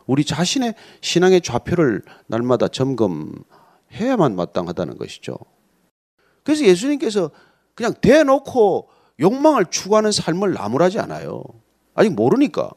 우리 0.08 0.24
자신의 0.26 0.74
신앙의 1.02 1.42
좌표를 1.42 2.02
날마다 2.26 2.68
점검해야만 2.70 4.36
마땅하다는 4.36 4.98
것이죠. 4.98 5.38
그래서 6.44 6.66
예수님께서 6.66 7.30
그냥 7.76 7.94
대놓고 8.02 8.90
욕망을 9.20 9.66
추구하는 9.66 10.12
삶을 10.12 10.54
나무라지 10.54 11.00
않아요. 11.00 11.44
아직 11.94 12.14
모르니까. 12.14 12.72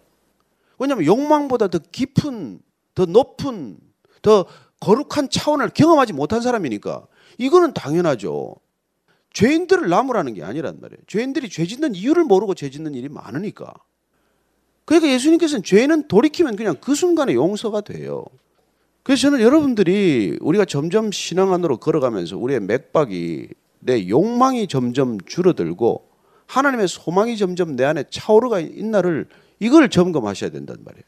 왜냐하면 0.78 1.06
욕망보다 1.06 1.68
더 1.68 1.78
깊은, 1.78 2.60
더 2.94 3.04
높은, 3.06 3.78
더 4.22 4.46
거룩한 4.80 5.28
차원을 5.30 5.70
경험하지 5.70 6.14
못한 6.14 6.40
사람이니까 6.40 7.06
이거는 7.38 7.74
당연하죠. 7.74 8.56
죄인들을 9.32 9.88
나무라는 9.88 10.34
게 10.34 10.42
아니란 10.42 10.80
말이에요. 10.80 11.00
죄인들이 11.06 11.48
죄 11.48 11.64
짓는 11.64 11.94
이유를 11.94 12.24
모르고 12.24 12.54
죄 12.54 12.70
짓는 12.70 12.94
일이 12.94 13.08
많으니까. 13.08 13.72
그러니까 14.84 15.12
예수님께서는 15.12 15.62
죄는 15.62 16.08
돌이키면 16.08 16.56
그냥 16.56 16.76
그 16.80 16.94
순간에 16.94 17.34
용서가 17.34 17.80
돼요. 17.80 18.24
그래서 19.02 19.22
저는 19.22 19.40
여러분들이 19.40 20.38
우리가 20.40 20.64
점점 20.64 21.10
신앙 21.12 21.52
안으로 21.52 21.78
걸어가면서 21.78 22.36
우리의 22.36 22.60
맥박이 22.60 23.48
내 23.80 24.08
욕망이 24.08 24.66
점점 24.66 25.18
줄어들고 25.20 26.08
하나님의 26.46 26.88
소망이 26.88 27.36
점점 27.36 27.76
내 27.76 27.84
안에 27.84 28.04
차오르가 28.10 28.60
있나를 28.60 29.28
이걸 29.58 29.88
점검하셔야 29.88 30.50
된단 30.50 30.78
말이에요. 30.84 31.04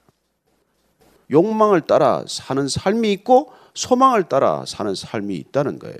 욕망을 1.30 1.80
따라 1.82 2.24
사는 2.28 2.68
삶이 2.68 3.12
있고 3.12 3.52
소망을 3.74 4.24
따라 4.24 4.64
사는 4.66 4.94
삶이 4.94 5.35
있다는 5.37 5.78
거예요. 5.78 5.98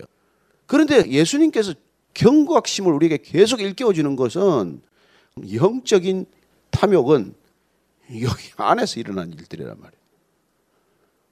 그런데 0.66 1.11
예수님께서 1.11 1.74
경각심을 2.14 2.92
우리에게 2.92 3.18
계속 3.18 3.61
일깨워 3.61 3.92
주는 3.92 4.14
것은 4.16 4.82
영적인 5.54 6.26
탐욕은 6.70 7.35
여기 8.20 8.51
안에서 8.57 9.01
일어난 9.01 9.33
일들이란 9.33 9.77
말이에요. 9.79 10.03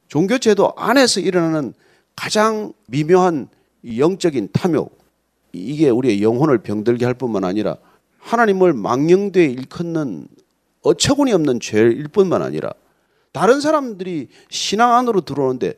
종교제도 0.09 0.73
안에서 0.77 1.21
일어나는 1.21 1.75
가장 2.16 2.73
미묘한 2.87 3.49
영적인 3.97 4.49
탐욕 4.53 4.99
이게 5.53 5.88
우리의 5.90 6.23
영혼을 6.23 6.59
병들게 6.59 7.05
할 7.05 7.14
뿐만 7.14 7.45
아니라 7.45 7.77
하나님을 8.19 8.73
망령되이 8.73 9.53
일컫는 9.53 10.29
어처구니 10.83 11.33
없는 11.33 11.61
죄일 11.61 12.09
뿐만 12.09 12.43
아니라 12.43 12.73
다른 13.33 13.61
사람들이 13.61 14.29
신앙 14.49 14.95
안으로 14.95 15.21
들어오는데 15.23 15.75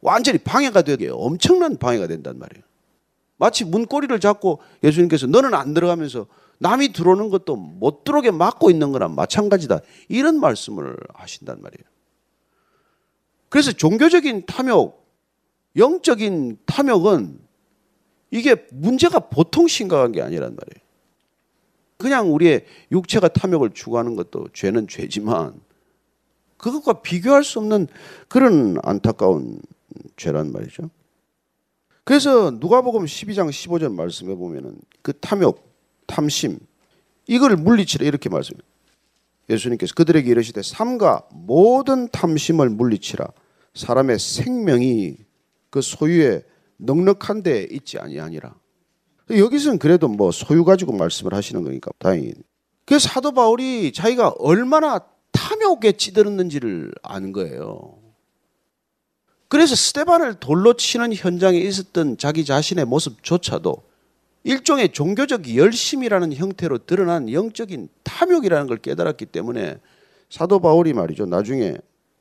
완전히 0.00 0.38
방해가 0.38 0.82
되게 0.82 1.08
엄청난 1.10 1.76
방해가 1.78 2.06
된단 2.06 2.38
말이에요. 2.38 2.62
마치 3.38 3.64
문고리를 3.64 4.18
잡고 4.20 4.60
예수님께서 4.84 5.26
너는 5.26 5.54
안 5.54 5.74
들어가면서 5.74 6.26
남이 6.62 6.92
들어오는 6.92 7.28
것도 7.28 7.56
못 7.56 8.04
들어오게 8.04 8.30
막고 8.30 8.70
있는 8.70 8.92
거랑 8.92 9.16
마찬가지다. 9.16 9.80
이런 10.08 10.38
말씀을 10.38 10.96
하신단 11.12 11.60
말이에요. 11.60 11.84
그래서 13.48 13.72
종교적인 13.72 14.46
탐욕, 14.46 15.04
영적인 15.76 16.58
탐욕은 16.64 17.38
이게 18.30 18.64
문제가 18.70 19.18
보통 19.18 19.66
심각한 19.66 20.12
게 20.12 20.22
아니란 20.22 20.54
말이에요. 20.54 20.86
그냥 21.98 22.32
우리의 22.32 22.64
육체가 22.92 23.28
탐욕을 23.28 23.70
추구하는 23.70 24.14
것도 24.14 24.46
죄는 24.54 24.86
죄지만 24.86 25.60
그것과 26.56 27.02
비교할 27.02 27.42
수 27.42 27.58
없는 27.58 27.88
그런 28.28 28.76
안타까운 28.84 29.60
죄란 30.16 30.52
말이죠. 30.52 30.90
그래서 32.04 32.52
누가복음 32.52 33.04
12장 33.04 33.48
15절 33.48 33.92
말씀해 33.94 34.36
보면은 34.36 34.76
그 35.02 35.12
탐욕, 35.18 35.71
탐심 36.12 36.58
이걸 37.26 37.56
물리치라 37.56 38.06
이렇게 38.06 38.28
말씀해요. 38.28 38.62
예수님께서 39.48 39.94
그들에게 39.94 40.30
이르시되 40.30 40.62
삼가 40.62 41.22
모든 41.32 42.08
탐심을 42.08 42.68
물리치라 42.68 43.26
사람의 43.74 44.18
생명이 44.18 45.16
그 45.70 45.80
소유에 45.80 46.42
넉넉한 46.76 47.42
데 47.42 47.66
있지 47.70 47.98
아니하니라. 47.98 48.54
여기서는 49.30 49.78
그래도 49.78 50.08
뭐 50.08 50.30
소유 50.30 50.64
가지고 50.64 50.92
말씀을 50.92 51.32
하시는 51.32 51.62
거니까 51.62 51.90
다행히. 51.98 52.34
그 52.84 52.98
사도 52.98 53.32
바울이 53.32 53.92
자기가 53.92 54.34
얼마나 54.38 55.00
탐욕에 55.30 55.92
찌들었는지를 55.92 56.92
아는 57.02 57.32
거예요. 57.32 57.98
그래서 59.48 59.74
스테반을 59.74 60.34
돌로 60.34 60.74
치는 60.74 61.14
현장에 61.14 61.58
있었던 61.58 62.18
자기 62.18 62.44
자신의 62.44 62.84
모습조차도 62.84 63.91
일종의 64.44 64.92
종교적 64.92 65.54
열심이라는 65.54 66.34
형태로 66.34 66.78
드러난 66.78 67.30
영적인 67.30 67.88
탐욕이라는 68.02 68.66
걸 68.66 68.76
깨달았기 68.78 69.26
때문에 69.26 69.78
사도 70.30 70.58
바울이 70.60 70.92
말이죠. 70.92 71.26
나중에 71.26 71.76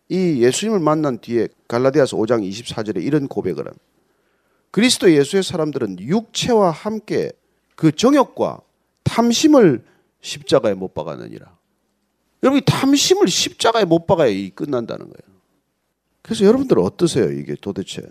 이 0.10 0.43
예수님을 0.43 0.79
만난 0.79 1.19
뒤에 1.19 1.47
갈라디아서 1.67 2.17
5장 2.17 2.47
24절에 2.47 3.03
이런 3.03 3.27
고백을 3.27 3.65
합니다. 3.65 3.84
그리스도 4.69 5.12
예수의 5.12 5.43
사람들은 5.43 5.99
육체와 5.99 6.71
함께 6.71 7.31
그 7.75 7.91
정욕과 7.91 8.62
탐심을 9.03 9.84
십자가에 10.21 10.73
못 10.73 10.93
박았느니라. 10.93 11.57
여러분 12.43 12.60
이 12.60 12.62
탐심을 12.65 13.27
십자가에 13.27 13.86
못 13.86 14.05
박아야 14.05 14.27
이 14.27 14.49
끝난다는 14.51 15.05
거예요. 15.05 15.39
그래서 16.21 16.45
여러분들 16.45 16.79
어떠세요? 16.79 17.31
이게 17.31 17.55
도대체 17.60 18.03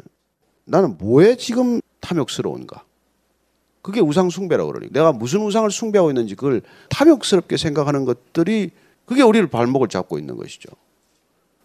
나는 0.65 0.97
뭐에 0.99 1.37
지금 1.37 1.81
탐욕스러운가? 2.01 2.85
그게 3.83 4.01
우상 4.01 4.31
숭배라고 4.31 4.73
그러니 4.73 4.93
내가 4.93 5.13
무슨 5.13 5.41
우상을 5.41 5.71
숭배하고 5.71 6.11
있는지 6.11 6.35
그걸 6.35 6.63
탐욕스럽게 6.91 7.57
생각하는 7.57 8.05
것들이 8.05 8.71
그게 9.07 9.23
우리를 9.23 9.47
발목을 9.49 9.89
잡고 9.89 10.19
있는 10.19 10.37
것이죠. 10.37 10.69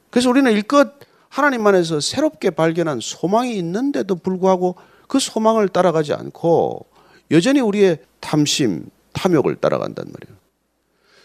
그래서 0.10 0.30
우리는 0.30 0.51
일껏 0.51 0.93
하나님 1.30 1.67
안에서 1.67 1.99
새롭게 1.99 2.49
발견한 2.49 2.99
소망이 3.01 3.58
있는데도 3.58 4.15
불구하고 4.15 4.75
그 5.08 5.19
소망을 5.19 5.67
따라가지 5.67 6.13
않고 6.13 6.86
여전히 7.32 7.60
우리의 7.60 7.99
탐심, 8.21 8.89
탐욕을 9.13 9.58
따라간단 9.58 10.06
말이에요. 10.06 10.38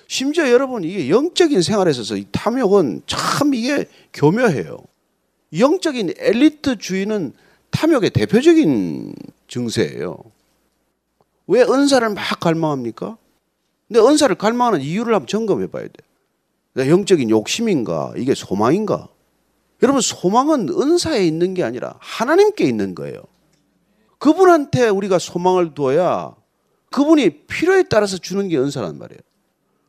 심지어 0.09 0.51
여러분 0.51 0.83
이게 0.83 1.09
영적인 1.09 1.63
생활에 1.63 1.93
있어서 1.93 2.17
이 2.17 2.27
탐욕은 2.33 3.03
참 3.07 3.55
이게 3.55 3.87
교묘해요. 4.13 4.79
영적인 5.57 6.15
엘리트주의는 6.19 7.33
탐욕의 7.71 8.11
대표적인 8.11 9.15
증세예요. 9.47 10.19
왜 11.51 11.63
은사를 11.63 12.09
막 12.11 12.39
갈망합니까? 12.39 13.19
근데 13.89 14.01
은사를 14.01 14.33
갈망하는 14.37 14.83
이유를 14.83 15.13
한번 15.15 15.27
점검해 15.27 15.67
봐야 15.67 15.83
돼. 15.83 16.89
영적인 16.89 17.29
욕심인가? 17.29 18.15
이게 18.17 18.37
소망인가? 18.37 19.09
여러분, 19.83 20.01
소망은 20.01 20.69
은사에 20.69 21.27
있는 21.27 21.55
게 21.55 21.65
아니라 21.65 21.97
하나님께 21.99 22.65
있는 22.65 22.95
거예요. 22.95 23.21
그분한테 24.19 24.89
우리가 24.91 25.19
소망을 25.19 25.75
두어야 25.75 26.37
그분이 26.93 27.47
필요에 27.49 27.83
따라서 27.85 28.17
주는 28.17 28.47
게 28.49 28.57
은사란 28.57 28.97
말이에요. 28.97 29.19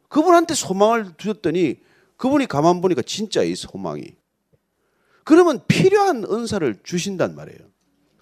그분한테 0.08 0.56
소망을 0.56 1.13
두었더니 1.15 1.76
그분이 2.17 2.47
가만 2.47 2.82
보니까 2.82 3.04
진짜 3.04 3.43
이 3.43 3.54
소망이. 3.54 4.15
그러면 5.24 5.62
필요한 5.67 6.24
은사를 6.24 6.80
주신단 6.82 7.36
말이에요. 7.36 7.60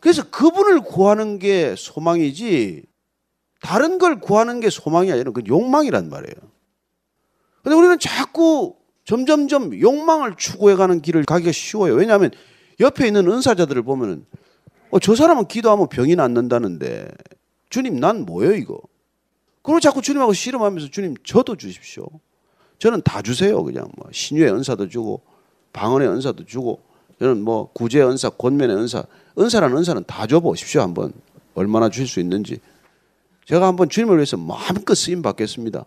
그래서 0.02 0.30
그분을 0.30 0.82
구하는 0.82 1.40
게 1.40 1.76
소망이지 1.78 2.89
다른 3.62 3.98
걸 3.98 4.20
구하는 4.20 4.60
게 4.60 4.70
소망이 4.70 5.12
아니라 5.12 5.32
그 5.32 5.42
욕망이란 5.48 6.10
말이에요. 6.10 6.36
근데 7.64 7.76
우리는 7.76 8.00
자꾸 8.00 8.76
점점점 9.06 9.80
욕망을 9.80 10.36
추구해가는 10.38 11.02
길을 11.02 11.26
가기가 11.26 11.52
쉬워요. 11.52 11.96
왜냐하면 11.96 12.32
옆에 12.80 13.08
있는 13.08 13.30
은사자들을 13.30 13.82
보면은 13.84 14.26
어, 14.92 15.00
저 15.00 15.16
사람은 15.16 15.48
기도하면 15.48 15.90
병이 15.90 16.16
낫는다는데 16.16 17.08
주님 17.70 18.00
난 18.00 18.26
뭐예요 18.26 18.54
이거? 18.54 18.80
그리고 19.62 19.80
자꾸 19.80 20.02
주님하고 20.02 20.34
씨름하면서 20.34 20.90
주님 20.90 21.16
저도 21.24 21.56
주십시오. 21.56 22.08
저는 22.80 23.02
다 23.04 23.22
주세요 23.22 23.62
그냥 23.64 23.90
뭐 23.98 24.08
신유의 24.12 24.54
은사도 24.54 24.88
주고 24.88 25.22
방언의 25.74 26.08
은사도 26.08 26.46
주고 26.46 26.82
저는 27.20 27.42
뭐 27.44 27.72
구제 27.74 28.02
은사, 28.02 28.30
권면의 28.30 28.76
은사, 28.78 29.04
은사라는 29.38 29.78
은사는 29.78 30.04
다 30.08 30.26
줘보십시오 30.26 30.82
한번 30.82 31.12
얼마나 31.54 31.90
주실 31.90 32.08
수 32.08 32.20
있는지 32.22 32.60
제가 33.50 33.66
한번 33.66 33.90
주님을 33.90 34.18
위해서 34.18 34.38
마음껏 34.38 34.94
쓰임 34.94 35.24
받겠습니다. 35.24 35.84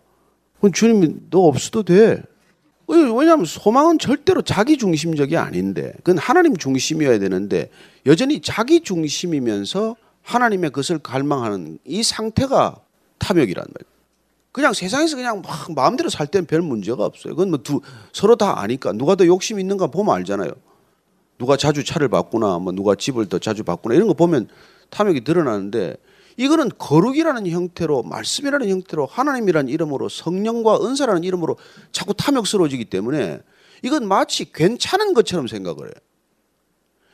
그럼 0.59 0.73
주님이 0.73 1.15
너 1.31 1.43
없어도 1.43 1.85
돼. 1.85 2.21
왜냐하면 2.89 3.45
소망은 3.45 4.01
절대로 4.01 4.43
자기 4.43 4.77
중심적이 4.77 5.37
아닌데 5.37 5.93
그건 5.99 6.19
하나님 6.19 6.57
중심이어야 6.57 7.21
되는데 7.21 7.71
여전히 8.05 8.41
자기 8.41 8.81
중심이면서 8.81 9.95
하나님의 10.23 10.71
것을 10.73 10.99
갈망하는 10.99 11.79
이 11.85 12.03
상태가 12.03 12.81
탐욕이란 13.19 13.65
말이에요. 13.65 13.93
그냥 14.51 14.73
세상에서 14.73 15.15
그냥 15.15 15.41
막 15.41 15.73
마음대로 15.73 16.11
살 16.11 16.27
때는 16.27 16.47
별 16.47 16.63
문제가 16.63 17.05
없어요. 17.05 17.35
그건 17.35 17.51
뭐 17.51 17.61
두, 17.63 17.81
서로 18.13 18.35
다 18.35 18.61
아니까 18.61 18.93
누가 18.93 19.15
더 19.15 19.25
욕심 19.25 19.61
있는가 19.61 19.87
보면 19.87 20.13
알잖아요. 20.17 20.51
누가 21.39 21.57
자주 21.57 21.85
차를 21.85 22.09
바꾸나 22.09 22.59
뭐 22.59 22.73
누가 22.73 22.97
집을 22.97 23.27
더 23.29 23.39
자주 23.39 23.63
바꾸나 23.63 23.95
이런 23.95 24.09
거 24.09 24.15
보면 24.15 24.49
탐욕이 24.91 25.23
드러나는데 25.23 25.97
이거는 26.37 26.71
거룩이라는 26.79 27.47
형태로 27.47 28.03
말씀이라는 28.05 28.69
형태로 28.69 29.07
하나님이라는 29.07 29.71
이름으로 29.71 30.09
성령과 30.09 30.85
은사라는 30.85 31.25
이름으로 31.25 31.57
자꾸 31.93 32.15
탐욕스러워지기 32.15 32.87
때문에 32.87 33.41
이건 33.83 34.07
마치 34.07 34.51
괜찮은 34.53 35.15
것처럼 35.15 35.47
생각을 35.47 35.87
해요. 35.87 35.95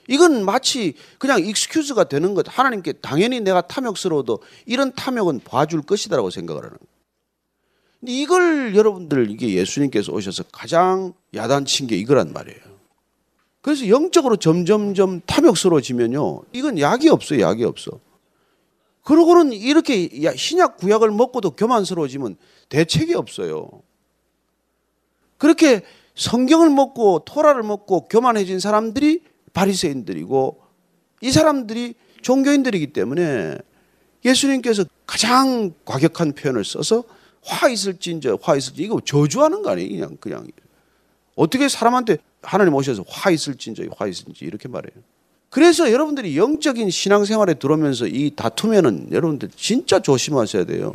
이건 0.08 0.44
마치 0.44 0.94
그냥 1.18 1.44
익스큐즈가 1.44 2.04
되는 2.04 2.34
것. 2.34 2.46
하나님께 2.48 2.92
당연히 2.94 3.40
내가 3.40 3.60
탐욕스러워도 3.60 4.40
이런 4.64 4.92
탐욕은 4.92 5.40
봐줄 5.40 5.82
것이다라고 5.82 6.30
생각을 6.30 6.62
하는 6.62 6.76
거예요. 6.76 6.88
이걸 8.06 8.74
여러분들 8.74 9.30
이게 9.30 9.54
예수님께서 9.54 10.12
오셔서 10.12 10.44
가장 10.52 11.12
야단친 11.34 11.88
게 11.88 11.96
이거란 11.96 12.32
말이에요. 12.32 12.60
그래서 13.60 13.88
영적으로 13.88 14.36
점점점 14.36 15.20
탐욕스러워지면요. 15.26 16.42
이건 16.52 16.78
약이 16.78 17.08
없어요. 17.08 17.40
약이 17.40 17.64
없어. 17.64 18.00
그러고는 19.08 19.54
이렇게 19.54 20.22
야- 20.22 20.36
신약 20.36 20.76
구약을 20.76 21.10
먹고도 21.10 21.52
교만스러워지면 21.52 22.36
대책이 22.68 23.14
없어요. 23.14 23.70
그렇게 25.38 25.80
성경을 26.14 26.68
먹고 26.68 27.20
토라를 27.24 27.62
먹고 27.62 28.06
교만해진 28.08 28.60
사람들이 28.60 29.22
바리새인들이고 29.54 30.60
이 31.22 31.32
사람들이 31.32 31.94
종교인들이기 32.20 32.88
때문에 32.92 33.56
예수님께서 34.26 34.84
가장 35.06 35.72
과격한 35.86 36.32
표현을 36.32 36.66
써서 36.66 37.02
화 37.42 37.66
있을진저 37.70 38.38
화 38.42 38.56
있을지 38.56 38.82
이거 38.82 39.00
저주하는 39.00 39.62
거 39.62 39.70
아니에요 39.70 39.88
그냥 39.90 40.16
그냥 40.20 40.46
어떻게 41.34 41.66
사람한테 41.70 42.18
하나님 42.42 42.74
오셔서 42.74 43.04
화 43.08 43.30
있을진저 43.30 43.84
화 43.96 44.06
있을지 44.06 44.44
이렇게 44.44 44.68
말해요. 44.68 45.02
그래서 45.50 45.90
여러분들이 45.90 46.36
영적인 46.36 46.90
신앙생활에 46.90 47.54
들어오면서 47.54 48.06
이 48.06 48.32
다투면은 48.36 49.08
여러분들 49.12 49.50
진짜 49.56 49.98
조심하셔야 49.98 50.64
돼요. 50.64 50.94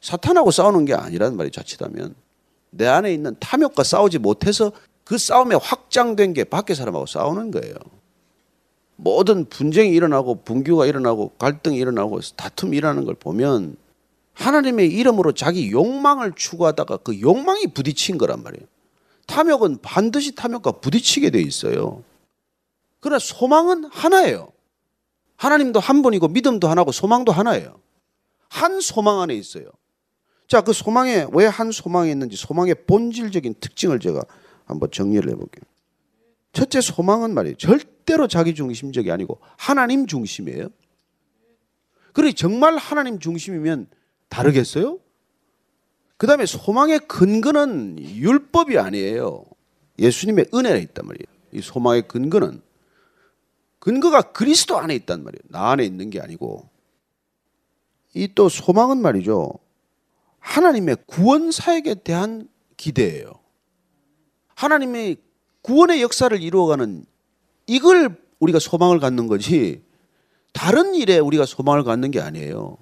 사탄하고 0.00 0.50
싸우는 0.50 0.84
게 0.84 0.94
아니란 0.94 1.36
말이 1.36 1.50
자칫하면 1.50 2.14
내 2.70 2.86
안에 2.86 3.12
있는 3.12 3.36
탐욕과 3.40 3.82
싸우지 3.82 4.18
못해서 4.18 4.72
그 5.04 5.18
싸움에 5.18 5.56
확장된 5.56 6.34
게 6.34 6.44
밖에 6.44 6.74
사람하고 6.74 7.06
싸우는 7.06 7.50
거예요. 7.50 7.74
모든 8.96 9.44
분쟁이 9.44 9.90
일어나고 9.92 10.42
분규가 10.42 10.86
일어나고 10.86 11.32
갈등이 11.38 11.76
일어나고 11.76 12.20
다툼이 12.36 12.76
일어나는 12.76 13.04
걸 13.04 13.14
보면 13.14 13.76
하나님의 14.34 14.88
이름으로 14.90 15.32
자기 15.32 15.70
욕망을 15.70 16.32
추구하다가 16.34 16.98
그 16.98 17.20
욕망이 17.20 17.68
부딪힌 17.68 18.18
거란 18.18 18.42
말이에요. 18.42 18.66
탐욕은 19.26 19.78
반드시 19.82 20.34
탐욕과 20.34 20.72
부딪히게 20.72 21.30
돼 21.30 21.40
있어요. 21.40 22.02
그러나 23.00 23.18
소망은 23.18 23.84
하나예요. 23.84 24.52
하나님도 25.36 25.80
한 25.80 26.02
분이고 26.02 26.28
믿음도 26.28 26.68
하나고 26.68 26.92
소망도 26.92 27.32
하나예요. 27.32 27.80
한 28.48 28.80
소망 28.80 29.20
안에 29.20 29.34
있어요. 29.34 29.66
자, 30.48 30.62
그 30.62 30.72
소망에 30.72 31.26
왜 31.32 31.46
한 31.46 31.70
소망이 31.70 32.10
있는지 32.10 32.36
소망의 32.36 32.86
본질적인 32.86 33.56
특징을 33.60 34.00
제가 34.00 34.24
한번 34.64 34.90
정리를 34.90 35.30
해볼게요. 35.30 35.62
첫째 36.52 36.80
소망은 36.80 37.34
말이에요. 37.34 37.56
절대로 37.56 38.26
자기 38.26 38.54
중심적이 38.54 39.12
아니고 39.12 39.38
하나님 39.56 40.06
중심이에요. 40.06 40.68
그리고 42.14 42.34
정말 42.34 42.76
하나님 42.76 43.18
중심이면 43.18 43.86
다르겠어요? 44.28 44.98
그 46.16 46.26
다음에 46.26 46.46
소망의 46.46 47.00
근거는 47.00 47.98
율법이 48.00 48.76
아니에요. 48.78 49.44
예수님의 49.98 50.46
은혜가 50.52 50.76
있단 50.78 51.06
말이에요. 51.06 51.26
이 51.52 51.60
소망의 51.60 52.08
근거는 52.08 52.60
근거가 53.78 54.32
그리스도 54.32 54.78
안에 54.78 54.94
있단 54.96 55.22
말이에요. 55.24 55.40
나 55.48 55.70
안에 55.70 55.84
있는 55.84 56.10
게 56.10 56.20
아니고 56.20 56.68
이 58.14 58.28
또 58.34 58.48
소망은 58.48 58.98
말이죠. 58.98 59.52
하나님의 60.40 60.96
구원 61.06 61.50
사역에 61.52 61.96
대한 61.96 62.48
기대예요. 62.76 63.32
하나님의 64.54 65.16
구원의 65.62 66.02
역사를 66.02 66.40
이루어가는 66.40 67.04
이걸 67.66 68.16
우리가 68.40 68.58
소망을 68.58 68.98
갖는 68.98 69.26
거지 69.26 69.84
다른 70.52 70.94
일에 70.94 71.18
우리가 71.18 71.44
소망을 71.44 71.84
갖는 71.84 72.10
게 72.10 72.20
아니에요. 72.20 72.78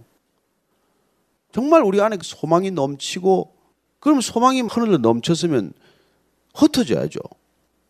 정말 1.52 1.82
우리 1.82 2.00
안에 2.00 2.18
소망이 2.22 2.70
넘치고 2.70 3.54
그럼 3.98 4.20
소망이 4.20 4.62
하늘로 4.62 4.98
넘쳤으면 4.98 5.72
흩어져야죠. 6.54 7.18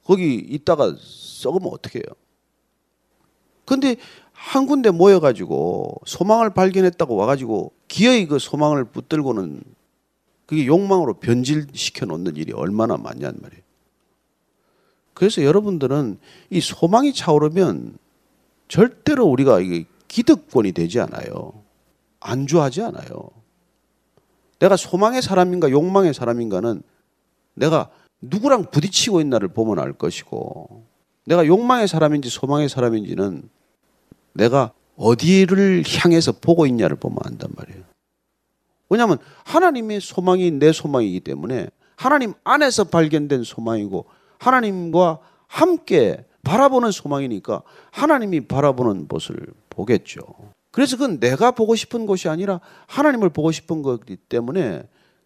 거기 0.04 0.34
있다가 0.36 0.96
썩으면 0.98 1.68
어떻게 1.72 1.98
해요? 1.98 2.14
근데 3.66 3.96
한 4.32 4.66
군데 4.66 4.90
모여가지고 4.90 6.00
소망을 6.06 6.50
발견했다고 6.54 7.16
와가지고 7.16 7.72
기어이 7.88 8.26
그 8.26 8.38
소망을 8.38 8.84
붙들고는 8.84 9.62
그게 10.46 10.66
욕망으로 10.66 11.14
변질시켜 11.14 12.06
놓는 12.06 12.36
일이 12.36 12.52
얼마나 12.52 12.96
많냐는 12.96 13.38
말이에요. 13.42 13.62
그래서 15.12 15.42
여러분들은 15.42 16.18
이 16.50 16.60
소망이 16.60 17.12
차오르면 17.12 17.98
절대로 18.68 19.26
우리가 19.26 19.60
이게 19.60 19.84
기득권이 20.08 20.72
되지 20.72 21.00
않아요. 21.00 21.64
안주하지 22.20 22.82
않아요. 22.82 23.30
내가 24.58 24.76
소망의 24.76 25.22
사람인가 25.22 25.70
욕망의 25.70 26.14
사람인가는 26.14 26.82
내가 27.54 27.90
누구랑 28.20 28.70
부딪히고 28.70 29.20
있나를 29.20 29.48
보면 29.48 29.78
알 29.78 29.92
것이고 29.92 30.84
내가 31.24 31.46
욕망의 31.46 31.88
사람인지 31.88 32.28
소망의 32.28 32.68
사람인지는 32.68 33.48
내가 34.36 34.72
어디를 34.96 35.84
향해서 35.86 36.32
보고 36.32 36.66
있냐를 36.66 36.96
보면 36.96 37.18
안단 37.24 37.50
말이에요. 37.56 37.82
왜냐하면 38.88 39.18
하나님의 39.44 40.00
소망이 40.00 40.50
내 40.52 40.72
소망이기 40.72 41.20
때문에 41.20 41.68
하나님 41.96 42.34
안에서 42.44 42.84
발견된 42.84 43.42
소망이고 43.42 44.06
하나님과 44.38 45.18
함께 45.46 46.24
바라보는 46.42 46.92
소망이니까 46.92 47.62
하나님이 47.90 48.46
바라보는 48.46 49.08
것을 49.08 49.36
보겠죠. 49.70 50.20
그래서 50.70 50.96
그건 50.96 51.18
내가 51.18 51.50
보고 51.50 51.74
싶은 51.74 52.06
것이 52.06 52.28
아니라 52.28 52.60
하나님을 52.86 53.30
보고 53.30 53.50
싶은 53.50 53.82
거기 53.82 54.16
때문에 54.16 54.82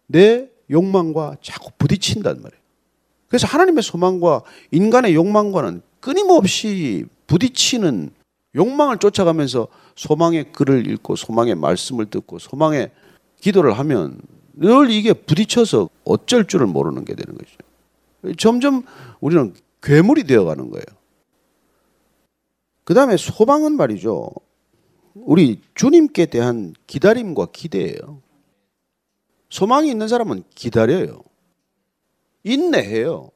내 0.07 0.49
욕망과 0.69 1.37
자꾸 1.41 1.71
부딪힌단 1.77 2.41
말이에요. 2.41 2.61
그래서 3.27 3.47
하나님의 3.47 3.83
소망과 3.83 4.41
인간의 4.71 5.13
욕망과는 5.13 5.81
끊임없이 5.99 7.05
부딪히는 7.27 8.11
욕망을 8.55 8.97
쫓아가면서 8.97 9.67
소망의 9.95 10.51
글을 10.51 10.87
읽고 10.87 11.15
소망의 11.15 11.55
말씀을 11.55 12.07
듣고 12.07 12.39
소망의 12.39 12.91
기도를 13.39 13.73
하면 13.79 14.19
늘 14.53 14.91
이게 14.91 15.13
부딪혀서 15.13 15.89
어쩔 16.03 16.45
줄을 16.45 16.67
모르는 16.67 17.05
게 17.05 17.15
되는 17.15 17.37
거죠. 17.37 18.35
점점 18.37 18.83
우리는 19.19 19.53
괴물이 19.81 20.25
되어 20.25 20.45
가는 20.45 20.69
거예요. 20.69 20.85
그 22.83 22.93
다음에 22.93 23.17
소망은 23.17 23.77
말이죠. 23.77 24.29
우리 25.13 25.61
주님께 25.75 26.27
대한 26.27 26.73
기다림과 26.87 27.47
기대예요. 27.51 28.21
소망이 29.49 29.89
있는 29.89 30.07
사람은 30.07 30.43
기다려요. 30.55 31.21
인내해요. 32.43 33.31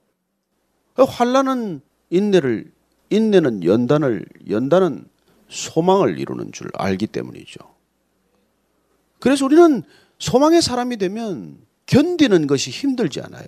환란은 0.95 1.81
인내를 2.09 2.71
인내는 3.09 3.63
연단을 3.63 4.25
연단은 4.49 5.05
소망을 5.49 6.19
이루는 6.19 6.51
줄 6.51 6.69
알기 6.73 7.07
때문이죠. 7.07 7.59
그래서 9.19 9.45
우리는 9.45 9.83
소망의 10.19 10.61
사람이 10.61 10.97
되면 10.97 11.57
견디는 11.85 12.47
것이 12.47 12.71
힘들지 12.71 13.21
않아요. 13.21 13.45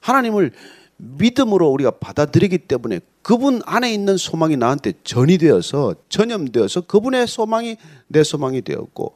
하나님을 0.00 0.52
믿음으로 0.96 1.70
우리가 1.70 1.92
받아들이기 1.92 2.58
때문에 2.58 3.00
그분 3.22 3.62
안에 3.64 3.92
있는 3.92 4.16
소망이 4.16 4.56
나한테 4.56 4.92
전이 5.02 5.38
되어서 5.38 5.94
전염되어서 6.08 6.82
그분의 6.82 7.26
소망이 7.26 7.76
내 8.06 8.22
소망이 8.22 8.62
되었고 8.62 9.14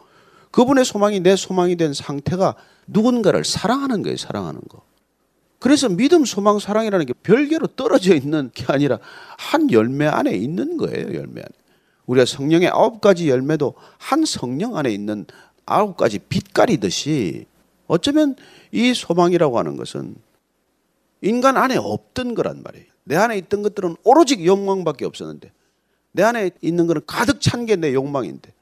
그분의 0.50 0.84
소망이 0.84 1.20
내 1.20 1.36
소망이 1.36 1.76
된 1.76 1.92
상태가 1.92 2.54
누군가를 2.86 3.44
사랑하는 3.44 4.02
거예요, 4.02 4.16
사랑하는 4.16 4.60
거. 4.68 4.87
그래서 5.58 5.88
믿음, 5.88 6.24
소망, 6.24 6.58
사랑이라는 6.58 7.06
게 7.06 7.12
별개로 7.22 7.66
떨어져 7.68 8.14
있는 8.14 8.50
게 8.54 8.64
아니라 8.68 8.98
한 9.36 9.70
열매 9.72 10.06
안에 10.06 10.32
있는 10.32 10.76
거예요, 10.76 11.14
열매 11.14 11.40
안에. 11.40 11.48
우리가 12.06 12.24
성령의 12.24 12.68
아홉 12.68 13.00
가지 13.00 13.28
열매도 13.28 13.74
한 13.98 14.24
성령 14.24 14.76
안에 14.76 14.90
있는 14.90 15.26
아홉 15.66 15.96
가지 15.96 16.18
빛깔이듯이 16.18 17.46
어쩌면 17.86 18.36
이 18.72 18.94
소망이라고 18.94 19.58
하는 19.58 19.76
것은 19.76 20.14
인간 21.22 21.56
안에 21.56 21.76
없던 21.76 22.34
거란 22.34 22.62
말이에요. 22.62 22.86
내 23.04 23.16
안에 23.16 23.36
있던 23.38 23.62
것들은 23.62 23.96
오로지 24.04 24.44
욕망밖에 24.44 25.04
없었는데 25.04 25.50
내 26.12 26.22
안에 26.22 26.50
있는 26.62 26.86
것은 26.86 27.02
가득 27.06 27.40
찬 27.40 27.66
게 27.66 27.76
내 27.76 27.92
욕망인데 27.92 28.52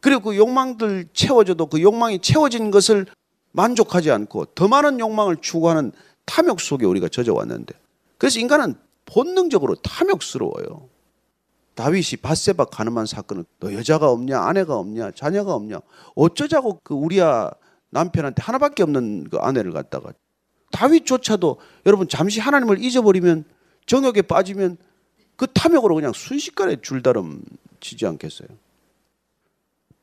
그리고 0.00 0.20
그 0.30 0.36
욕망들 0.36 1.06
채워져도 1.14 1.66
그 1.66 1.80
욕망이 1.80 2.18
채워진 2.20 2.70
것을 2.70 3.06
만족하지 3.52 4.10
않고 4.10 4.46
더 4.54 4.68
많은 4.68 5.00
욕망을 5.00 5.36
추구하는 5.40 5.92
탐욕 6.26 6.60
속에 6.60 6.86
우리가 6.86 7.08
젖어왔는데 7.08 7.74
그래서 8.18 8.40
인간은 8.40 8.74
본능적으로 9.06 9.74
탐욕스러워요. 9.76 10.88
다윗이 11.74 12.18
바세바 12.22 12.66
가늠한 12.66 13.06
사건은 13.06 13.44
너 13.58 13.72
여자가 13.72 14.10
없냐 14.10 14.40
아내가 14.40 14.76
없냐 14.76 15.10
자녀가 15.10 15.54
없냐 15.54 15.80
어쩌자고 16.14 16.80
그 16.82 16.94
우리야 16.94 17.50
남편한테 17.90 18.42
하나밖에 18.42 18.82
없는 18.82 19.28
그 19.30 19.38
아내를 19.38 19.72
갖다가 19.72 20.12
다윗조차도 20.70 21.58
여러분 21.86 22.08
잠시 22.08 22.40
하나님을 22.40 22.82
잊어버리면 22.82 23.44
정욕에 23.86 24.22
빠지면 24.22 24.76
그 25.36 25.46
탐욕으로 25.52 25.94
그냥 25.96 26.12
순식간에 26.12 26.76
줄다름 26.80 27.42
치지 27.80 28.06
않겠어요. 28.06 28.48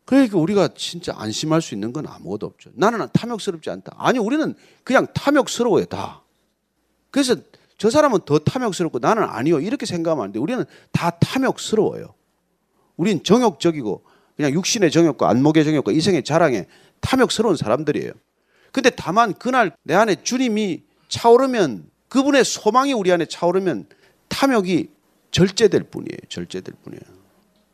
그러니까 0.06 0.38
우리가 0.38 0.70
진짜 0.76 1.14
안심할 1.16 1.62
수 1.62 1.74
있는 1.74 1.94
건 1.94 2.08
아무것도 2.08 2.46
없죠. 2.46 2.72
나는 2.74 3.08
탐욕스럽지 3.14 3.70
않다. 3.70 3.96
아니, 3.98 4.20
우리는 4.20 4.54
그냥 4.84 5.08
탐욕스러워요, 5.14 5.86
다. 5.86 6.22
그래서 7.12 7.36
저 7.78 7.90
사람은 7.90 8.20
더 8.26 8.40
탐욕스럽고 8.40 9.00
나는 9.00 9.24
아니요. 9.24 9.60
이렇게 9.60 9.86
생각하면 9.86 10.26
안 10.26 10.32
돼. 10.32 10.40
우리는 10.40 10.64
다 10.92 11.10
탐욕스러워요. 11.10 12.14
우린 12.96 13.24
정욕적이고 13.24 14.04
그냥 14.36 14.54
육신의 14.54 14.92
정욕과 14.92 15.30
안목의 15.30 15.66
정욕과 15.66 15.92
이성의 15.92 16.24
자랑에 16.24 16.68
탐욕스러운 17.00 17.56
사람들이에요. 17.56 18.12
근데 18.72 18.90
다만 18.92 19.34
그날 19.34 19.76
내 19.84 19.96
안에 19.96 20.24
주님이 20.24 20.84
차오르면 21.10 21.90
그분의 22.08 22.46
소망이 22.46 22.94
우리 22.94 23.12
안에 23.12 23.26
차오르면 23.26 23.88
탐욕이 24.30 24.90
절제될 25.32 25.84
뿐이에요. 25.84 26.18
절제될 26.30 26.76
뿐이에요. 26.84 27.21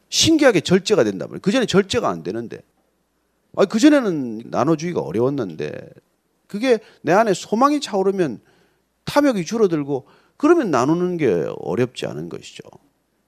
신기하게 0.10 0.62
절제가 0.62 1.04
된단 1.04 1.30
말이에요. 1.30 1.42
그전에 1.42 1.66
절제가 1.66 2.10
안 2.10 2.24
되는데. 2.24 2.60
아, 3.56 3.66
그전에는 3.66 4.44
나눠주기가 4.46 5.02
어려웠는데 5.02 5.90
그게 6.48 6.80
내 7.02 7.12
안에 7.12 7.34
소망이 7.34 7.82
차오르면 7.82 8.40
탐욕이 9.06 9.46
줄어들고 9.46 10.06
그러면 10.38 10.70
나누는 10.70 11.18
게 11.18 11.48
어렵지 11.58 12.06
않은 12.06 12.30
것이죠. 12.30 12.64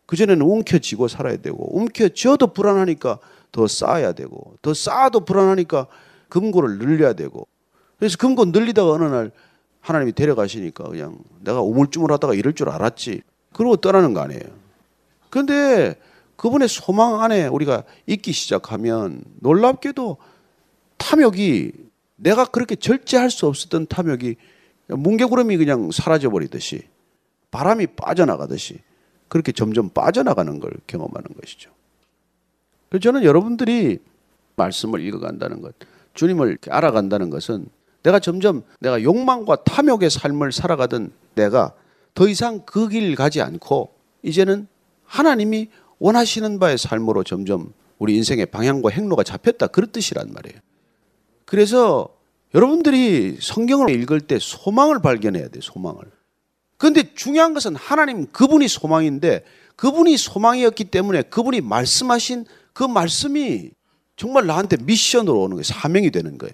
그전에는 0.06 0.46
움켜쥐고 0.46 1.08
살아야 1.08 1.38
되고 1.38 1.76
움켜쥐어도 1.76 2.54
불안하니까 2.54 3.20
더 3.52 3.68
쌓아야 3.68 4.12
되고 4.12 4.56
더 4.62 4.74
쌓아도 4.74 5.26
불안하니까 5.26 5.88
금고를 6.30 6.78
늘려야 6.78 7.14
되고 7.14 7.48
그래서 7.98 8.18
금고 8.18 8.46
늘리다가 8.46 8.92
어느 8.92 9.04
날 9.04 9.32
하나님이 9.82 10.14
데려가시니까 10.14 10.84
그냥 10.86 11.18
내가 11.42 11.62
우물쭈물하다가 11.62 12.34
이럴 12.34 12.54
줄 12.54 12.70
알았지 12.70 13.22
그러고 13.54 13.78
떠나는 13.78 14.14
거 14.14 14.22
아니에요. 14.22 14.44
그런데 15.30 15.96
그분의 16.40 16.70
소망 16.70 17.22
안에 17.22 17.48
우리가 17.48 17.84
있기 18.08 18.32
시작하면 18.32 19.22
놀랍게도 19.42 20.18
탐욕이 20.98 21.72
내가 22.16 22.46
그렇게 22.46 22.76
절제할 22.76 23.30
수 23.30 23.46
없었던 23.46 23.88
탐욕이 23.88 24.36
뭉게구름이 24.88 25.58
그냥 25.58 25.92
사라져 25.92 26.30
버리듯이 26.30 26.84
바람이 27.52 27.88
빠져나가듯이 27.88 28.80
그렇게 29.28 29.52
점점 29.52 29.90
빠져나가는 29.90 30.60
걸 30.62 30.72
경험하는 30.88 31.28
것이죠. 31.42 31.72
그래서 32.88 33.02
저는 33.02 33.24
여러분들이 33.24 34.00
말씀을 34.56 35.02
읽어간다는 35.02 35.62
것, 35.62 35.76
주님을 36.14 36.58
알아간다는 36.70 37.30
것은 37.30 37.68
내가 38.02 38.20
점점 38.20 38.64
내가 38.80 39.04
욕망과 39.04 39.64
탐욕의 39.66 40.10
삶을 40.10 40.54
살아가던 40.54 41.12
내가 41.36 41.74
더 42.14 42.30
이상 42.30 42.62
그 42.66 42.88
길 42.88 43.16
가지 43.16 43.42
않고 43.42 43.94
이제는 44.24 44.68
하나님이 45.04 45.70
원하시는 46.00 46.60
바의 46.60 46.78
삶으로 46.78 47.24
점점 47.24 47.74
우리 47.98 48.16
인생의 48.16 48.48
방향과 48.48 48.90
행로가 48.90 49.24
잡혔다 49.24 49.68
그런 49.68 49.92
뜻이란 49.92 50.32
말이에요. 50.34 50.60
그래서 51.46 52.10
여러분들이 52.56 53.38
성경을 53.40 53.90
읽을 53.90 54.22
때 54.22 54.40
소망을 54.40 55.02
발견해야 55.02 55.50
돼, 55.50 55.60
소망을. 55.62 56.00
그런데 56.78 57.14
중요한 57.14 57.54
것은 57.54 57.76
하나님 57.76 58.26
그분이 58.28 58.68
소망인데 58.68 59.44
그분이 59.76 60.18
소망이었기 60.18 60.86
때문에 60.86 61.24
그분이 61.24 61.62
말씀하신 61.62 62.46
그 62.74 62.84
말씀이 62.84 63.72
정말 64.16 64.48
나한테 64.48 64.78
미션으로 64.78 65.42
오는 65.42 65.56
거예요. 65.56 65.64
사명이 65.64 66.12
되는 66.12 66.38
거예요. 66.38 66.54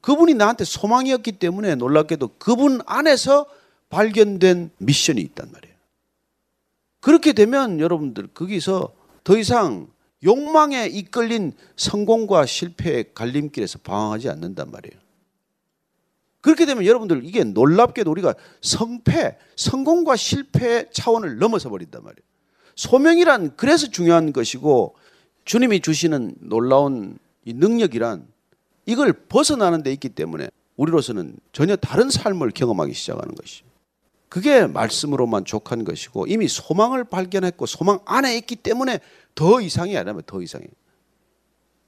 그분이 0.00 0.34
나한테 0.34 0.64
소망이었기 0.64 1.32
때문에 1.32 1.74
놀랍게도 1.74 2.36
그분 2.38 2.80
안에서 2.86 3.46
발견된 3.90 4.70
미션이 4.78 5.20
있단 5.20 5.50
말이에요. 5.52 5.67
그렇게 7.00 7.32
되면 7.32 7.80
여러분들 7.80 8.28
거기서 8.28 8.92
더 9.24 9.36
이상 9.36 9.88
욕망에 10.24 10.86
이끌린 10.86 11.52
성공과 11.76 12.46
실패의 12.46 13.14
갈림길에서 13.14 13.78
방황하지 13.80 14.28
않는단 14.30 14.70
말이에요. 14.70 15.00
그렇게 16.40 16.66
되면 16.66 16.84
여러분들 16.84 17.24
이게 17.24 17.44
놀랍게도 17.44 18.10
우리가 18.10 18.34
성패, 18.62 19.38
성공과 19.56 20.16
실패의 20.16 20.88
차원을 20.92 21.38
넘어서 21.38 21.68
버린단 21.68 22.02
말이에요. 22.02 22.26
소명이란 22.74 23.56
그래서 23.56 23.88
중요한 23.88 24.32
것이고 24.32 24.94
주님이 25.44 25.80
주시는 25.80 26.36
놀라운 26.40 27.18
이 27.44 27.52
능력이란 27.52 28.26
이걸 28.86 29.12
벗어나는 29.12 29.82
데 29.82 29.92
있기 29.92 30.10
때문에 30.10 30.48
우리로서는 30.76 31.36
전혀 31.52 31.76
다른 31.76 32.08
삶을 32.08 32.52
경험하기 32.52 32.94
시작하는 32.94 33.34
것이죠. 33.34 33.67
그게 34.28 34.66
말씀으로만 34.66 35.44
족한 35.44 35.84
것이고 35.84 36.26
이미 36.26 36.48
소망을 36.48 37.04
발견했고 37.04 37.66
소망 37.66 38.00
안에 38.04 38.36
있기 38.36 38.56
때문에 38.56 39.00
더 39.34 39.60
이상이 39.60 39.96
아니라면 39.96 40.22
더 40.26 40.42
이상이. 40.42 40.64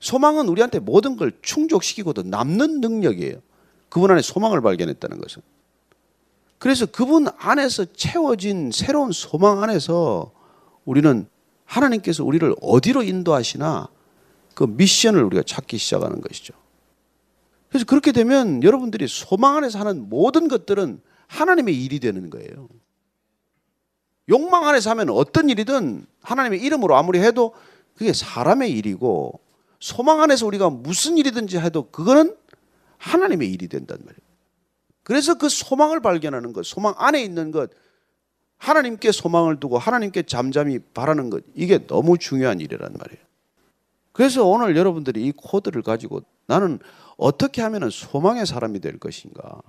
소망은 0.01 0.49
우리한테 0.49 0.78
모든 0.78 1.16
걸 1.16 1.32
충족시키고도 1.43 2.22
남는 2.22 2.80
능력이에요. 2.80 3.36
그분 3.91 4.11
안에 4.11 4.22
소망을 4.22 4.62
발견했다는 4.62 5.20
것은. 5.20 5.43
그래서 6.59 6.86
그분 6.86 7.26
안에서 7.38 7.86
채워진 7.95 8.70
새로운 8.72 9.12
소망 9.12 9.62
안에서 9.62 10.32
우리는 10.84 11.26
하나님께서 11.64 12.24
우리를 12.24 12.55
어디로 12.61 13.03
인도하시나 13.03 13.88
그 14.55 14.64
미션을 14.64 15.22
우리가 15.24 15.43
찾기 15.43 15.78
시작하는 15.78 16.20
것이죠. 16.20 16.55
그래서 17.68 17.84
그렇게 17.86 18.12
되면 18.12 18.62
여러분들이 18.62 19.07
소망 19.09 19.57
안에서 19.57 19.78
하는 19.78 20.09
모든 20.09 20.49
것들은 20.49 21.01
하나님의 21.31 21.83
일이 21.83 22.01
되는 22.01 22.28
거예요. 22.28 22.68
욕망 24.28 24.66
안에서 24.66 24.91
하면 24.91 25.11
어떤 25.11 25.49
일이든 25.49 26.05
하나님의 26.22 26.61
이름으로 26.61 26.97
아무리 26.97 27.20
해도 27.20 27.55
그게 27.95 28.12
사람의 28.12 28.70
일이고 28.72 29.41
소망 29.78 30.20
안에서 30.22 30.47
우리가 30.47 30.70
무슨 30.70 31.18
일이든지 31.18 31.59
해도 31.59 31.89
그거는 31.91 32.37
하나님의 32.99 33.51
일이 33.51 33.68
된단 33.68 33.99
말이에요. 34.01 34.31
그래서 35.05 35.39
그 35.39 35.49
소망을 35.49 36.01
발견하는 36.01 36.53
것, 36.53 36.66
소망 36.66 36.95
안에 36.99 37.22
있는 37.22 37.51
것, 37.51 37.70
하나님께 38.59 39.11
소망을 39.12 39.59
두고 39.59 39.78
하나님께 39.78 40.24
잠잠히 40.24 40.78
바라는 40.78 41.31
것, 41.31 41.45
이게 41.55 41.87
너무 41.87 42.18
중요한 42.18 42.61
일이란 42.61 42.93
말이에요. 42.99 43.24
그래서 44.12 44.45
오늘 44.45 44.76
여러분들이 44.76 45.24
이 45.24 45.33
코드를 45.33 45.83
가지고 45.83 46.22
나는 46.47 46.78
어떻게 47.16 47.62
하면 47.62 47.89
소망의 47.89 48.47
사람이 48.47 48.81
될 48.81 48.99
것인가? 48.99 49.62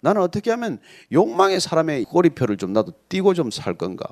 나는 0.00 0.22
어떻게 0.22 0.50
하면 0.50 0.78
욕망의 1.12 1.60
사람의 1.60 2.04
꼬리표를 2.04 2.56
좀 2.56 2.72
나도 2.72 2.92
띄고 3.08 3.34
좀 3.34 3.50
살 3.50 3.74
건가? 3.74 4.06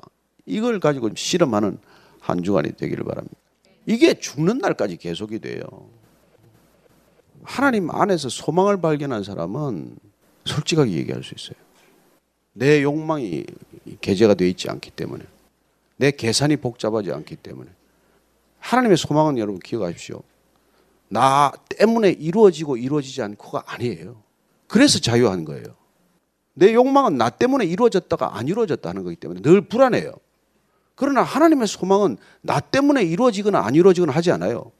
이걸 0.45 0.79
가지고 0.79 1.09
실험하는 1.15 1.77
한 2.19 2.43
주간이 2.43 2.73
되기를 2.73 3.03
바랍니다. 3.03 3.35
이게 3.85 4.13
죽는 4.19 4.57
날까지 4.59 4.97
계속이 4.97 5.39
돼요. 5.39 5.61
하나님 7.43 7.89
안에서 7.89 8.27
소망을 8.29 8.81
발견한 8.81 9.23
사람은 9.23 9.97
솔직하게 10.45 10.91
얘기할 10.91 11.23
수 11.23 11.33
있어요. 11.35 11.57
내 12.53 12.81
욕망이 12.83 13.45
개재가 14.01 14.33
되어 14.33 14.47
있지 14.47 14.69
않기 14.69 14.91
때문에 14.91 15.23
내 15.97 16.11
계산이 16.11 16.57
복잡하지 16.57 17.11
않기 17.11 17.35
때문에 17.37 17.69
하나님의 18.59 18.97
소망은 18.97 19.37
여러분 19.37 19.59
기억하십시오. 19.59 20.21
나 21.09 21.51
때문에 21.69 22.09
이루어지고 22.11 22.75
이루어지지 22.77 23.21
않고가 23.21 23.63
아니에요. 23.67 24.21
그래서 24.67 24.99
자유한 24.99 25.45
거예요. 25.45 25.63
내 26.53 26.73
욕망은 26.73 27.17
나 27.17 27.29
때문에 27.29 27.65
이루어졌다가 27.65 28.37
안 28.37 28.47
이루어졌다는 28.47 29.03
거기 29.03 29.15
때문에 29.15 29.41
늘 29.41 29.61
불안해요. 29.61 30.13
그러나 30.95 31.21
하나님의 31.21 31.67
소망은 31.67 32.17
나 32.41 32.59
때문에 32.59 33.03
이루어지거나 33.03 33.59
안 33.59 33.75
이루어지거나 33.75 34.11
하지 34.11 34.31
않아요. 34.31 34.71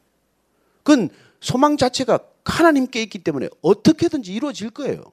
그건 0.83 1.09
소망 1.39 1.77
자체가 1.77 2.19
하나님께 2.43 3.01
있기 3.03 3.19
때문에 3.19 3.49
어떻게든지 3.61 4.33
이루어질 4.33 4.71
거예요. 4.71 5.03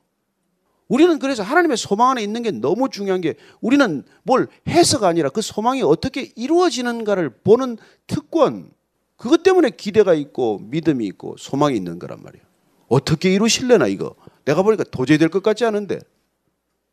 우리는 0.89 1.19
그래서 1.19 1.43
하나님의 1.43 1.77
소망 1.77 2.11
안에 2.11 2.23
있는 2.23 2.43
게 2.43 2.51
너무 2.51 2.89
중요한 2.89 3.21
게 3.21 3.35
우리는 3.61 4.05
뭘 4.23 4.49
해서가 4.69 5.09
아니라 5.09 5.29
그 5.29 5.43
소망이 5.43 5.83
어떻게 5.83 6.33
이루어지는가를 6.37 7.31
보는 7.43 7.79
특권, 8.07 8.71
그것 9.17 9.43
때문에 9.43 9.71
기대가 9.71 10.15
있고 10.15 10.61
믿음이 10.65 11.07
있고 11.07 11.37
소망이 11.39 11.77
있는 11.77 11.99
거란 11.99 12.23
말이에요. 12.23 12.45
어떻게 12.89 13.33
이루실래나 13.33 13.87
이거. 13.89 14.15
내가 14.45 14.63
보니까 14.63 14.85
도저히 14.85 15.19
될 15.19 15.29
것 15.29 15.43
같지 15.43 15.65
않은데. 15.65 16.01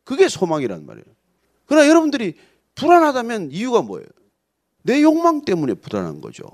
그게 0.04 0.28
소망이란 0.28 0.84
말이에요. 0.86 1.04
그러나 1.66 1.88
여러분들이 1.88 2.34
불안하다면 2.74 3.52
이유가 3.52 3.82
뭐예요? 3.82 4.06
내 4.82 5.00
욕망 5.02 5.44
때문에 5.44 5.74
불안한 5.74 6.20
거죠. 6.20 6.44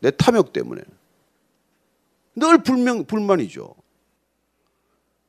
내 0.00 0.10
탐욕 0.10 0.52
때문에. 0.52 0.80
늘 2.36 2.62
불명, 2.62 3.04
불만이죠. 3.04 3.74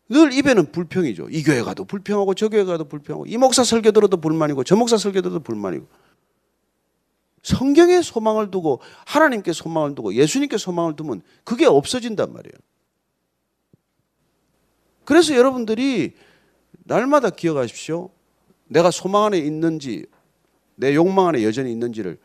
늘 0.09 0.33
입에는 0.33 0.71
불평이죠. 0.71 1.29
이 1.29 1.43
교회 1.43 1.61
가도 1.61 1.85
불평하고 1.85 2.33
저 2.33 2.49
교회 2.49 2.63
가도 2.63 2.85
불평하고 2.85 3.25
이 3.27 3.37
목사 3.37 3.63
설교 3.63 3.91
들어도 3.91 4.17
불만이고 4.17 4.63
저 4.63 4.75
목사 4.75 4.97
설교 4.97 5.21
들어도 5.21 5.39
불만이고 5.41 5.85
성경에 7.43 8.01
소망을 8.01 8.51
두고 8.51 8.79
하나님께 9.05 9.53
소망을 9.53 9.95
두고 9.95 10.13
예수님께 10.13 10.57
소망을 10.57 10.95
두면 10.95 11.21
그게 11.43 11.65
없어진단 11.65 12.33
말이에요. 12.33 12.53
그래서 15.09 15.35
여러분들이 15.35 16.13
날마다 16.83 17.31
기억하십시오. 17.31 18.11
내가 18.67 18.91
소망 18.91 19.25
안에 19.25 19.39
있는지 19.39 20.05
내 20.75 20.93
욕망 20.93 21.29
안에 21.29 21.43
여전히 21.43 21.71
있는지를 21.71 22.19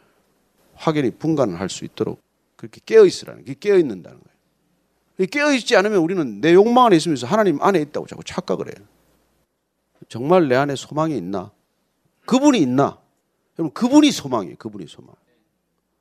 확연히 0.74 1.10
분간할 1.10 1.70
수 1.70 1.86
있도록 1.86 2.20
그렇게 2.56 2.82
깨어 2.84 3.06
있으라는 3.06 3.42
게 3.44 3.54
깨어 3.58 3.78
있는다는 3.78 4.20
거예요. 4.20 5.28
깨어 5.30 5.54
있지 5.54 5.74
않으면 5.76 6.00
우리는 6.00 6.42
내 6.42 6.52
욕망 6.52 6.84
안에 6.84 6.96
있으면서 6.96 7.26
하나님 7.26 7.58
안에 7.62 7.80
있다고 7.80 8.06
자꾸 8.06 8.22
착각을 8.22 8.66
해요. 8.66 8.86
정말 10.10 10.48
내 10.48 10.54
안에 10.54 10.76
소망이 10.76 11.16
있나? 11.16 11.52
그분이 12.26 12.58
있나? 12.58 12.98
여러분 13.58 13.72
그분이 13.72 14.10
소망이에요. 14.10 14.56
그분이 14.58 14.88
소망. 14.88 15.14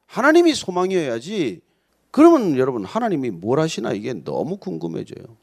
하나님이 0.07 0.53
소망이어야지. 0.53 1.61
그러면 2.11 2.57
여러분 2.57 2.83
하나님이 2.83 3.29
뭘 3.31 3.61
하시나 3.61 3.93
이게 3.93 4.11
너무 4.11 4.57
궁금해져요. 4.57 5.42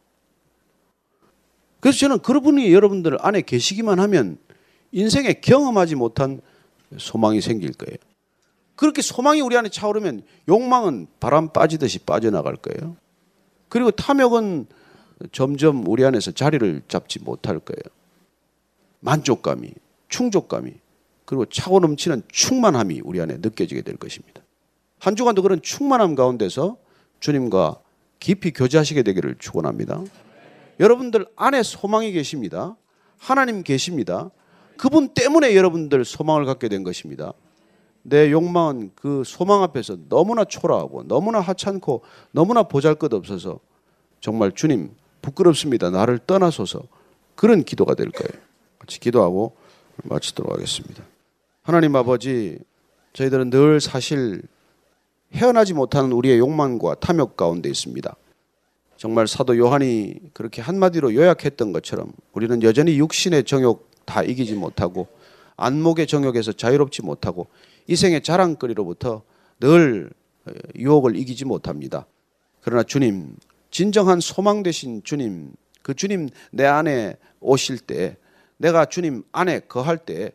그래서 1.80 1.98
저는 1.98 2.20
그분이 2.20 2.72
여러분들 2.72 3.16
안에 3.20 3.42
계시기만 3.42 3.98
하면 4.00 4.38
인생에 4.92 5.34
경험하지 5.34 5.94
못한 5.96 6.40
소망이 6.98 7.40
생길 7.40 7.72
거예요. 7.72 7.96
그렇게 8.76 9.02
소망이 9.02 9.40
우리 9.40 9.56
안에 9.56 9.68
차오르면 9.68 10.22
욕망은 10.48 11.06
바람 11.20 11.48
빠지듯이 11.48 12.00
빠져나갈 12.00 12.56
거예요. 12.56 12.96
그리고 13.68 13.90
탐욕은 13.90 14.66
점점 15.32 15.86
우리 15.86 16.04
안에서 16.04 16.30
자리를 16.32 16.82
잡지 16.88 17.18
못할 17.18 17.58
거예요. 17.58 17.82
만족감이, 19.00 19.72
충족감이, 20.08 20.72
그리고 21.24 21.44
차고 21.44 21.80
넘치는 21.80 22.22
충만함이 22.32 23.02
우리 23.04 23.20
안에 23.20 23.36
느껴지게 23.40 23.82
될 23.82 23.96
것입니다. 23.96 24.42
한 24.98 25.14
주간도 25.14 25.42
그런 25.42 25.62
충만함 25.62 26.14
가운데서 26.14 26.76
주님과 27.20 27.80
깊이 28.18 28.50
교제하시게 28.50 29.02
되기를 29.02 29.36
축원합니다. 29.38 30.02
여러분들 30.80 31.26
안에 31.36 31.62
소망이 31.62 32.10
계십니다. 32.10 32.76
하나님 33.18 33.62
계십니다. 33.62 34.30
그분 34.78 35.10
때문에 35.10 35.54
여러분들 35.54 36.06
소망을 36.06 36.46
갖게 36.46 36.68
된 36.68 36.82
것입니다. 36.82 37.34
내 38.02 38.32
욕망은 38.32 38.92
그 38.94 39.22
소망 39.26 39.62
앞에서 39.62 39.98
너무나 40.08 40.44
초라하고 40.46 41.02
너무나 41.02 41.38
하찮고 41.40 42.02
너무나 42.32 42.62
보잘것 42.62 43.12
없어서 43.12 43.60
정말 44.20 44.52
주님 44.52 44.94
부끄럽습니다. 45.20 45.90
나를 45.90 46.18
떠나소서 46.18 46.82
그런 47.34 47.62
기도가 47.62 47.94
될 47.94 48.10
거예요. 48.10 48.42
같이 48.78 48.98
기도하고 49.00 49.54
마치도록 50.04 50.50
하겠습니다. 50.50 51.04
하나님 51.62 51.94
아버지 51.94 52.58
저희들은 53.12 53.50
늘 53.50 53.82
사실 53.82 54.40
헤어나지 55.34 55.74
못하는 55.74 56.12
우리의 56.12 56.38
욕망과 56.38 56.94
탐욕 56.94 57.36
가운데 57.36 57.68
있습니다. 57.68 58.16
정말 59.00 59.26
사도 59.26 59.56
요한이 59.56 60.12
그렇게 60.34 60.60
한마디로 60.60 61.14
요약했던 61.14 61.72
것처럼 61.72 62.12
우리는 62.34 62.62
여전히 62.62 62.98
육신의 62.98 63.44
정욕 63.44 63.90
다 64.04 64.22
이기지 64.22 64.56
못하고 64.56 65.08
안목의 65.56 66.06
정욕에서 66.06 66.52
자유롭지 66.52 67.00
못하고 67.00 67.46
이생의 67.86 68.22
자랑거리로부터 68.22 69.22
늘 69.58 70.10
유혹을 70.76 71.16
이기지 71.16 71.46
못합니다. 71.46 72.06
그러나 72.60 72.82
주님, 72.82 73.36
진정한 73.70 74.20
소망 74.20 74.62
되신 74.62 75.02
주님, 75.02 75.52
그 75.80 75.94
주님 75.94 76.28
내 76.50 76.66
안에 76.66 77.16
오실 77.40 77.78
때 77.78 78.18
내가 78.58 78.84
주님 78.84 79.22
안에 79.32 79.60
거할 79.60 79.96
때 79.96 80.32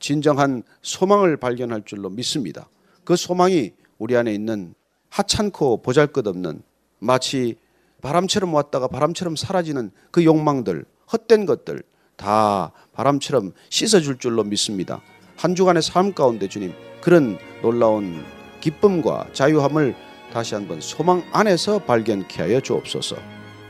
진정한 0.00 0.64
소망을 0.82 1.36
발견할 1.36 1.82
줄로 1.84 2.10
믿습니다. 2.10 2.68
그 3.04 3.14
소망이 3.14 3.74
우리 3.98 4.16
안에 4.16 4.34
있는 4.34 4.74
하찮고 5.08 5.82
보잘것없는 5.82 6.62
마치 6.98 7.61
바람처럼 8.02 8.52
왔다가 8.52 8.88
바람처럼 8.88 9.36
사라지는 9.36 9.90
그 10.10 10.24
욕망들, 10.24 10.84
헛된 11.12 11.46
것들 11.46 11.82
다 12.16 12.72
바람처럼 12.92 13.52
씻어줄 13.70 14.18
줄로 14.18 14.44
믿습니다. 14.44 15.00
한 15.36 15.54
주간의 15.54 15.82
삶 15.82 16.12
가운데 16.12 16.48
주님 16.48 16.74
그런 17.00 17.38
놀라운 17.62 18.22
기쁨과 18.60 19.28
자유함을 19.32 19.94
다시 20.32 20.54
한번 20.54 20.80
소망 20.80 21.24
안에서 21.32 21.78
발견케 21.80 22.42
하여 22.42 22.60
주옵소서. 22.60 23.16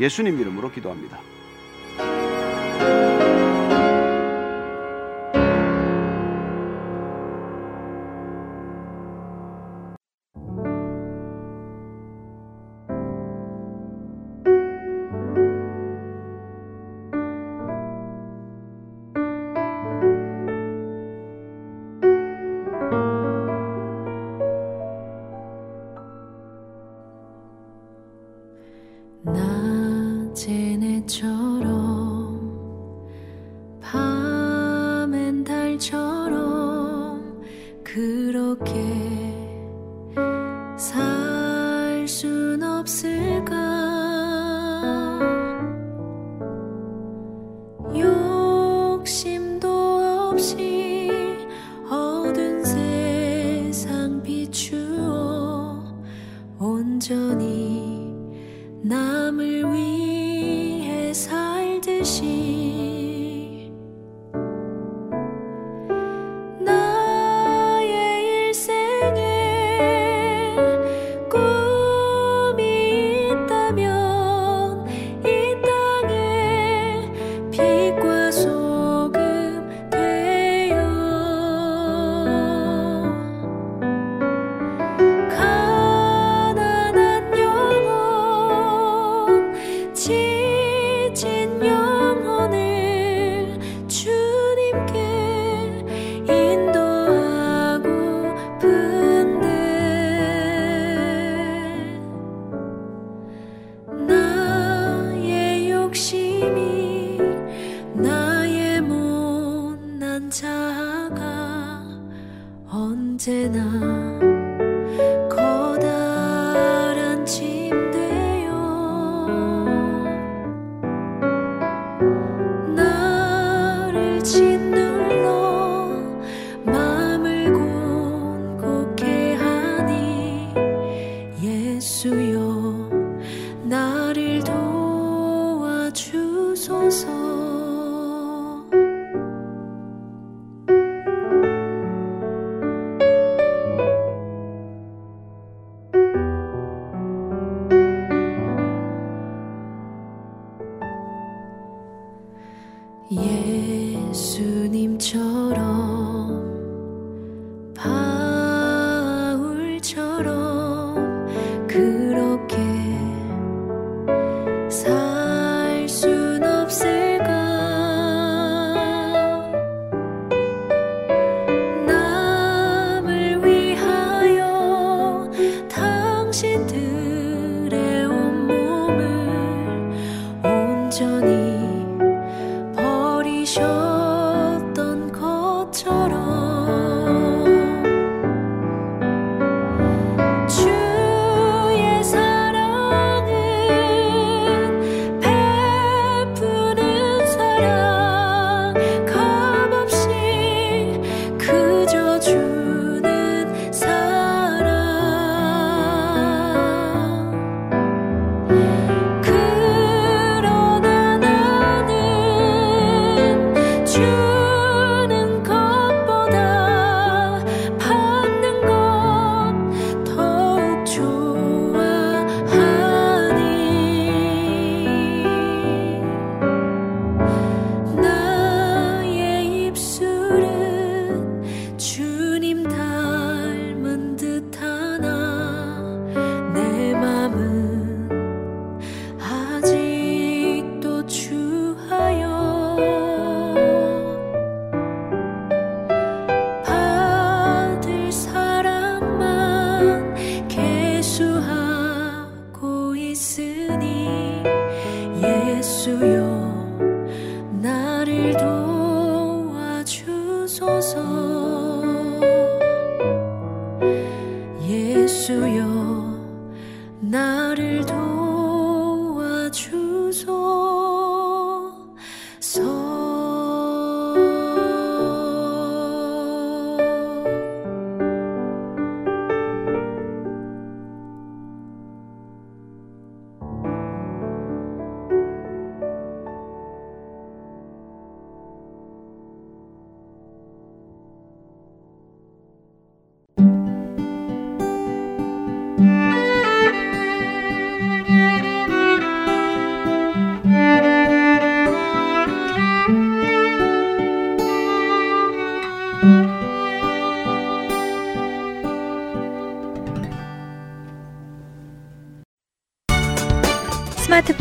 예수님 0.00 0.40
이름으로 0.40 0.70
기도합니다. 0.70 1.31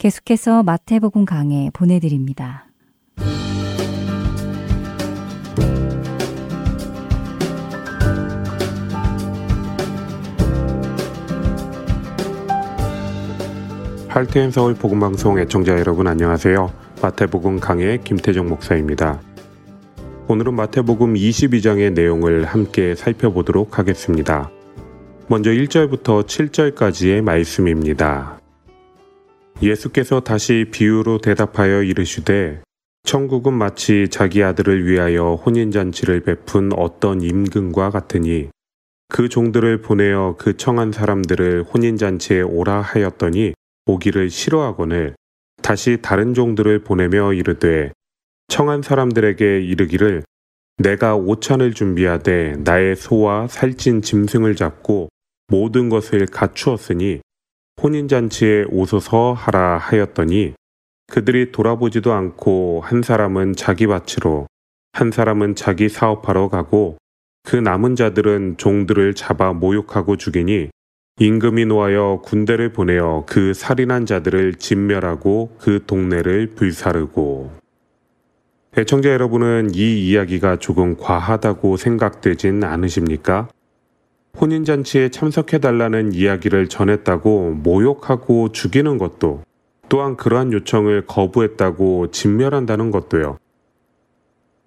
계속해서 0.00 0.62
마태복음 0.62 1.26
강해 1.26 1.68
보내드립니다. 1.74 2.64
할테인 14.08 14.50
서울 14.50 14.74
복음방송 14.74 15.38
애청자 15.38 15.78
여러분 15.78 16.06
안녕하세요. 16.06 16.72
마태복음 17.02 17.60
강의 17.60 18.02
김태정 18.02 18.48
목사입니다. 18.48 19.20
오늘은 20.28 20.54
마태복음 20.54 21.12
22장의 21.12 21.92
내용을 21.92 22.46
함께 22.46 22.94
살펴보도록 22.94 23.78
하겠습니다. 23.78 24.50
먼저 25.28 25.50
1절부터 25.50 26.24
7절까지의 26.24 27.20
말씀입니다. 27.20 28.39
예수께서 29.62 30.20
다시 30.20 30.66
비유로 30.70 31.18
대답하여 31.18 31.82
이르시되 31.82 32.62
천국은 33.04 33.52
마치 33.52 34.08
자기 34.08 34.42
아들을 34.42 34.86
위하여 34.86 35.34
혼인잔치를 35.34 36.20
베푼 36.20 36.70
어떤 36.74 37.20
임금과 37.20 37.90
같으니 37.90 38.48
그 39.08 39.28
종들을 39.28 39.82
보내어 39.82 40.36
그 40.38 40.56
청한 40.56 40.92
사람들을 40.92 41.64
혼인잔치에 41.64 42.42
오라 42.42 42.80
하였더니 42.80 43.54
오기를 43.86 44.30
싫어하거늘 44.30 45.14
다시 45.62 45.98
다른 46.00 46.32
종들을 46.32 46.84
보내며 46.84 47.34
이르되 47.34 47.92
청한 48.48 48.82
사람들에게 48.82 49.60
이르기를 49.60 50.22
내가 50.78 51.16
오찬을 51.16 51.74
준비하되 51.74 52.56
나의 52.64 52.96
소와 52.96 53.48
살찐 53.48 54.00
짐승을 54.00 54.56
잡고 54.56 55.08
모든 55.48 55.88
것을 55.88 56.26
갖추었으니 56.26 57.20
혼인잔치에 57.82 58.64
오소서 58.70 59.32
하라 59.32 59.78
하였더니 59.78 60.54
그들이 61.06 61.50
돌아보지도 61.50 62.12
않고 62.12 62.82
한 62.84 63.02
사람은 63.02 63.54
자기 63.56 63.86
밭으로 63.86 64.46
한 64.92 65.10
사람은 65.10 65.54
자기 65.54 65.88
사업하러 65.88 66.48
가고 66.48 66.98
그 67.42 67.56
남은 67.56 67.96
자들은 67.96 68.56
종들을 68.58 69.14
잡아 69.14 69.52
모욕하고 69.52 70.16
죽이니 70.16 70.70
임금이 71.18 71.66
놓아여 71.66 72.20
군대를 72.24 72.72
보내어 72.72 73.24
그 73.26 73.54
살인한 73.54 74.06
자들을 74.06 74.54
진멸하고 74.54 75.56
그 75.58 75.84
동네를 75.86 76.54
불사르고 76.54 77.50
애청자 78.78 79.10
여러분은 79.10 79.74
이 79.74 80.08
이야기가 80.08 80.56
조금 80.56 80.96
과하다고 80.96 81.76
생각되진 81.76 82.62
않으십니까? 82.62 83.48
혼인잔치에 84.38 85.08
참석해달라는 85.08 86.12
이야기를 86.12 86.68
전했다고 86.68 87.60
모욕하고 87.62 88.52
죽이는 88.52 88.98
것도 88.98 89.42
또한 89.88 90.16
그러한 90.16 90.52
요청을 90.52 91.06
거부했다고 91.06 92.10
진멸한다는 92.10 92.90
것도요. 92.90 93.38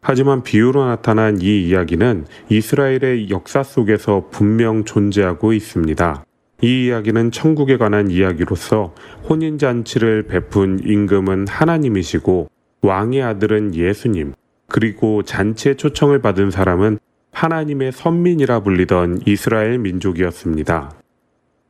하지만 0.01 0.43
비유로 0.43 0.85
나타난 0.85 1.39
이 1.41 1.65
이야기는 1.65 2.25
이스라엘의 2.49 3.29
역사 3.29 3.63
속에서 3.63 4.27
분명 4.31 4.83
존재하고 4.83 5.53
있습니다. 5.53 6.25
이 6.61 6.85
이야기는 6.85 7.31
천국에 7.31 7.77
관한 7.77 8.11
이야기로서 8.11 8.93
혼인잔치를 9.29 10.23
베푼 10.23 10.79
임금은 10.83 11.47
하나님이시고 11.47 12.49
왕의 12.81 13.23
아들은 13.23 13.75
예수님, 13.75 14.33
그리고 14.67 15.23
잔치의 15.23 15.77
초청을 15.77 16.21
받은 16.21 16.51
사람은 16.51 16.99
하나님의 17.33 17.91
선민이라 17.91 18.61
불리던 18.61 19.23
이스라엘 19.25 19.79
민족이었습니다. 19.79 20.93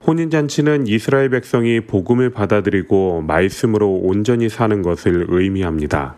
혼인잔치는 0.06 0.88
이스라엘 0.88 1.30
백성이 1.30 1.80
복음을 1.80 2.30
받아들이고 2.30 3.22
말씀으로 3.22 3.92
온전히 3.94 4.50
사는 4.50 4.82
것을 4.82 5.26
의미합니다. 5.30 6.18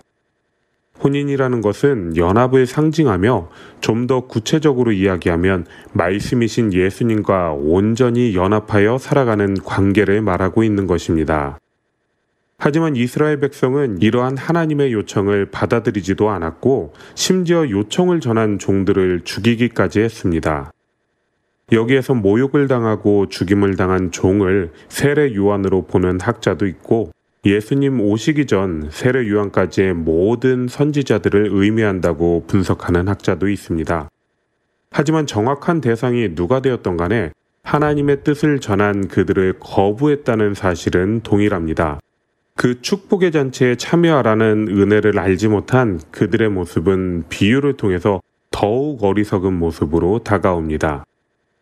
혼인이라는 1.04 1.62
것은 1.62 2.18
연합을 2.18 2.66
상징하며 2.66 3.50
좀 3.82 4.08
더 4.08 4.28
구체적으로 4.28 4.92
이야기하면 4.92 5.66
말씀이신 5.94 6.74
예수님과 6.74 7.54
온전히 7.54 8.36
연합하여 8.36 8.98
살아가는 8.98 9.56
관계를 9.64 10.22
말하고 10.22 10.64
있는 10.64 10.86
것입니다. 10.88 11.58
하지만 12.58 12.96
이스라엘 12.96 13.40
백성은 13.40 14.02
이러한 14.02 14.38
하나님의 14.38 14.94
요청을 14.94 15.48
받아들이지도 15.52 16.30
않았고 16.30 16.94
심지어 17.14 17.70
요청을 17.70 18.22
전한 18.22 18.60
종들을 18.60 19.22
죽이기까지 19.24 20.00
했습니다. 20.00 20.72
여기에서 21.72 22.14
모욕을 22.14 22.68
당하고 22.68 23.28
죽임을 23.28 23.76
당한 23.76 24.12
종을 24.12 24.72
세례 24.88 25.36
요한으로 25.36 25.84
보는 25.84 26.20
학자도 26.22 26.68
있고 26.68 27.12
예수님 27.46 28.02
오시기 28.02 28.46
전 28.46 28.90
세례 28.92 29.30
요한까지의 29.30 29.94
모든 29.94 30.68
선지자들을 30.68 31.50
의미한다고 31.52 32.46
분석하는 32.48 33.08
학자도 33.08 33.50
있습니다. 33.50 34.10
하지만 34.92 35.28
정확한 35.28 35.82
대상이 35.82 36.36
누가 36.36 36.62
되었던 36.62 36.98
간에 36.98 37.32
하나님의 37.64 38.24
뜻을 38.24 38.60
전한 38.60 39.08
그들을 39.08 39.56
거부했다는 39.60 40.54
사실은 40.54 41.22
동일합니다. 41.22 42.00
그 42.58 42.82
축복의 42.82 43.32
잔치에 43.32 43.76
참여하라는 43.76 44.70
은혜를 44.70 45.20
알지 45.20 45.50
못한 45.50 46.00
그들의 46.12 46.50
모습은 46.50 47.26
비유를 47.30 47.74
통해서 47.74 48.22
더욱 48.50 49.04
어리석은 49.04 49.54
모습으로 49.54 50.24
다가옵니다. 50.24 51.04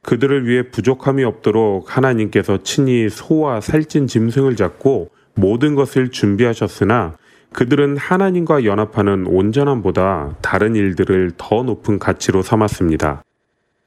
그들을 0.04 0.48
위해 0.48 0.70
부족함이 0.70 1.24
없도록 1.24 1.98
하나님께서 1.98 2.62
친히 2.62 3.10
소와 3.10 3.60
살찐 3.60 4.06
짐승을 4.06 4.56
잡고 4.56 5.10
모든 5.34 5.74
것을 5.76 6.10
준비하셨으나 6.10 7.18
그들은 7.52 7.98
하나님과 7.98 8.64
연합하는 8.64 9.26
온전함보다 9.28 10.38
다른 10.42 10.76
일들을 10.76 11.32
더 11.38 11.64
높은 11.64 11.98
가치로 11.98 12.44
삼았습니다. 12.44 13.24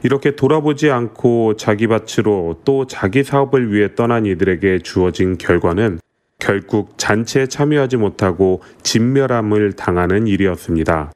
이렇게 0.02 0.36
돌아보지 0.36 0.90
않고 0.90 1.54
자기 1.56 1.86
밭으로 1.86 2.60
또 2.64 2.86
자기 2.86 3.22
사업을 3.22 3.72
위해 3.72 3.94
떠난 3.94 4.26
이들에게 4.26 4.80
주어진 4.80 5.38
결과는 5.38 6.00
결국 6.38 6.98
잔치에 6.98 7.46
참여하지 7.46 7.96
못하고 7.96 8.62
진멸함을 8.82 9.72
당하는 9.72 10.26
일이었습니다. 10.26 11.12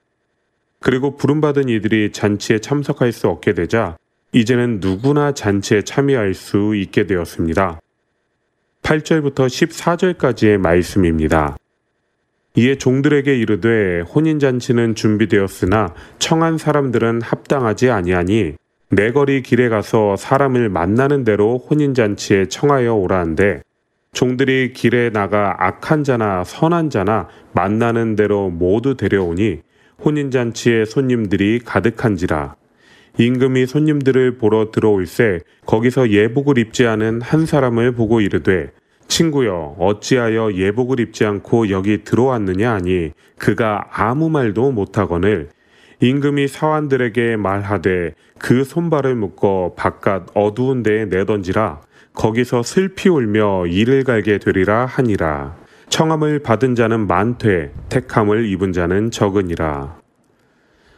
그리고 0.80 1.16
부름받은 1.16 1.68
이들이 1.68 2.12
잔치에 2.12 2.58
참석할 2.58 3.12
수 3.12 3.28
없게 3.28 3.52
되자 3.52 3.96
이제는 4.32 4.78
누구나 4.80 5.32
잔치에 5.32 5.82
참여할 5.82 6.34
수 6.34 6.74
있게 6.74 7.06
되었습니다. 7.06 7.80
8절부터 8.82 9.46
14절까지의 9.46 10.58
말씀입니다. 10.58 11.56
이에 12.56 12.76
종들에게 12.76 13.36
이르되 13.36 14.00
혼인잔치는 14.00 14.94
준비되었으나 14.94 15.94
청한 16.18 16.58
사람들은 16.58 17.22
합당하지 17.22 17.90
아니하니 17.90 18.54
내거리 18.90 19.42
길에 19.42 19.68
가서 19.68 20.16
사람을 20.16 20.68
만나는 20.68 21.22
대로 21.22 21.58
혼인잔치에 21.58 22.46
청하여 22.46 22.94
오라한데 22.94 23.62
종들이 24.12 24.72
길에 24.72 25.10
나가 25.10 25.56
악한 25.58 26.04
자나 26.04 26.44
선한 26.44 26.90
자나 26.90 27.28
만나는 27.52 28.16
대로 28.16 28.50
모두 28.50 28.96
데려오니 28.96 29.60
혼인잔치에 30.04 30.84
손님들이 30.84 31.60
가득한지라. 31.60 32.56
임금이 33.18 33.66
손님들을 33.66 34.38
보러 34.38 34.70
들어올새 34.70 35.40
거기서 35.66 36.10
예복을 36.10 36.58
입지 36.58 36.86
않은 36.86 37.20
한 37.22 37.46
사람을 37.46 37.92
보고 37.92 38.20
이르되 38.20 38.70
친구여 39.08 39.76
어찌하여 39.78 40.54
예복을 40.54 41.00
입지 41.00 41.24
않고 41.24 41.70
여기 41.70 42.04
들어왔느냐? 42.04 42.72
하니 42.74 43.12
그가 43.38 43.88
아무 43.92 44.28
말도 44.28 44.72
못하거늘. 44.72 45.48
임금이 46.00 46.48
사환들에게 46.48 47.36
말하되 47.36 48.14
그 48.38 48.64
손발을 48.64 49.14
묶어 49.16 49.74
바깥 49.76 50.28
어두운 50.34 50.82
데에 50.82 51.04
내던지라 51.06 51.80
거기서 52.14 52.62
슬피 52.62 53.08
울며 53.08 53.66
이를 53.66 54.04
갈게 54.04 54.38
되리라 54.38 54.86
하니라. 54.86 55.56
청함을 55.88 56.40
받은 56.40 56.74
자는 56.74 57.06
많되 57.06 57.72
택함을 57.88 58.46
입은 58.46 58.72
자는 58.72 59.10
적으니라. 59.10 59.98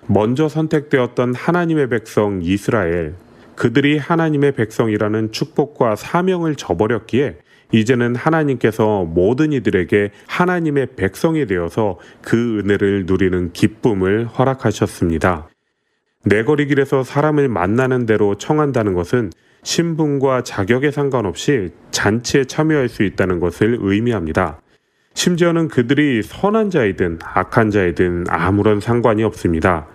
먼저 0.07 0.49
선택되었던 0.49 1.35
하나님의 1.35 1.89
백성 1.89 2.41
이스라엘, 2.43 3.15
그들이 3.55 3.99
하나님의 3.99 4.53
백성이라는 4.53 5.33
축복과 5.33 5.97
사명을 5.97 6.57
저버렸기에 6.57 7.37
이제는 7.73 8.17
하나님께서 8.17 9.05
모든 9.05 9.53
이들에게 9.53 10.11
하나님의 10.27 10.89
백성이 10.97 11.47
되어서 11.47 11.99
그 12.21 12.59
은혜를 12.59 13.07
누리는 13.07 13.53
기쁨을 13.53 14.27
허락하셨습니다. 14.27 15.49
내거리 16.25 16.67
길에서 16.67 17.03
사람을 17.03 17.49
만나는 17.49 18.07
대로 18.07 18.37
청한다는 18.37 18.95
것은 18.95 19.31
신분과 19.63 20.43
자격에 20.43 20.91
상관없이 20.91 21.71
잔치에 21.91 22.45
참여할 22.45 22.89
수 22.89 23.03
있다는 23.03 23.41
것을 23.41 23.79
의미합니다. 23.81 24.61
심지어는 25.15 25.69
그들이 25.69 26.23
선한 26.23 26.71
자이든 26.71 27.19
악한 27.23 27.71
자이든 27.71 28.25
아무런 28.29 28.81
상관이 28.81 29.23
없습니다. 29.25 29.87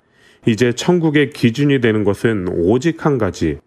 이제 0.46 0.72
천국의 0.72 1.30
기준이 1.30 1.80
되는 1.80 2.04
것은 2.04 2.46
오직 2.48 3.04
한 3.04 3.18
가지, 3.18 3.58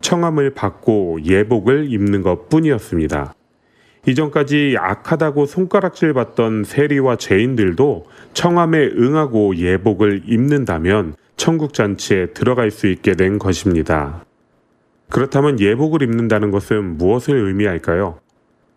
청함을 0.00 0.50
받고 0.50 1.20
예복을 1.24 1.90
입는 1.90 2.22
것 2.22 2.48
뿐이었습니다. 2.48 3.34
이전까지 4.06 4.76
악하다고 4.78 5.46
손가락질 5.46 6.12
받던 6.12 6.64
세리와 6.64 7.16
죄인들도 7.16 8.06
청함에 8.32 8.86
응하고 8.96 9.56
예복을 9.56 10.22
입는다면 10.26 11.14
천국 11.36 11.74
잔치에 11.74 12.26
들어갈 12.26 12.70
수 12.70 12.86
있게 12.86 13.14
된 13.14 13.38
것입니다. 13.38 14.24
그렇다면 15.10 15.60
예복을 15.60 16.02
입는다는 16.02 16.50
것은 16.50 16.98
무엇을 16.98 17.36
의미할까요? 17.36 18.18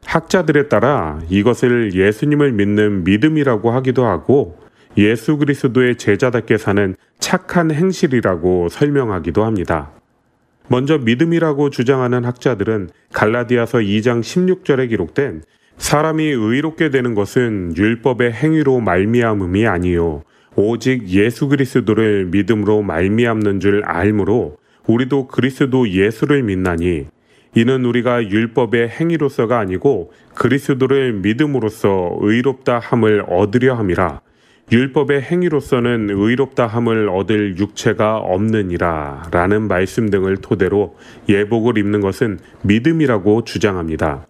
학자들에 0.05 0.67
따라 0.67 1.19
이것을 1.29 1.93
예수님을 1.93 2.53
믿는 2.53 3.03
믿음이라고 3.03 3.71
하기도 3.71 4.05
하고 4.05 4.59
예수 4.97 5.37
그리스도의 5.37 5.97
제자답게 5.97 6.57
사는 6.57 6.95
착한 7.19 7.71
행실이라고 7.71 8.69
설명하기도 8.69 9.43
합니다. 9.43 9.91
먼저 10.67 10.97
믿음이라고 10.97 11.69
주장하는 11.69 12.25
학자들은 12.25 12.89
갈라디아서 13.13 13.79
2장 13.79 14.21
16절에 14.21 14.89
기록된 14.89 15.43
사람이 15.77 16.23
의롭게 16.23 16.89
되는 16.89 17.15
것은 17.15 17.75
율법의 17.75 18.33
행위로 18.33 18.79
말미암음이 18.79 19.65
아니요 19.65 20.23
오직 20.55 21.07
예수 21.09 21.47
그리스도를 21.47 22.25
믿음으로 22.25 22.83
말미암는 22.83 23.59
줄 23.59 23.83
알므로 23.85 24.57
우리도 24.91 25.27
그리스도 25.27 25.89
예수를 25.89 26.43
믿나니 26.43 27.07
이는 27.55 27.85
우리가 27.85 28.29
율법의 28.29 28.89
행위로서가 28.89 29.59
아니고 29.59 30.11
그리스도를 30.35 31.13
믿음으로써 31.13 32.17
의롭다 32.21 32.79
함을 32.79 33.25
얻으려 33.27 33.75
함이라 33.75 34.21
율법의 34.71 35.21
행위로서는 35.23 36.09
의롭다 36.11 36.67
함을 36.67 37.09
얻을 37.09 37.57
육체가 37.57 38.17
없느니라 38.17 39.29
라는 39.31 39.67
말씀 39.67 40.09
등을 40.09 40.37
토대로 40.37 40.95
예복을 41.27 41.77
입는 41.77 41.99
것은 41.99 42.39
믿음이라고 42.61 43.43
주장합니다. 43.43 44.25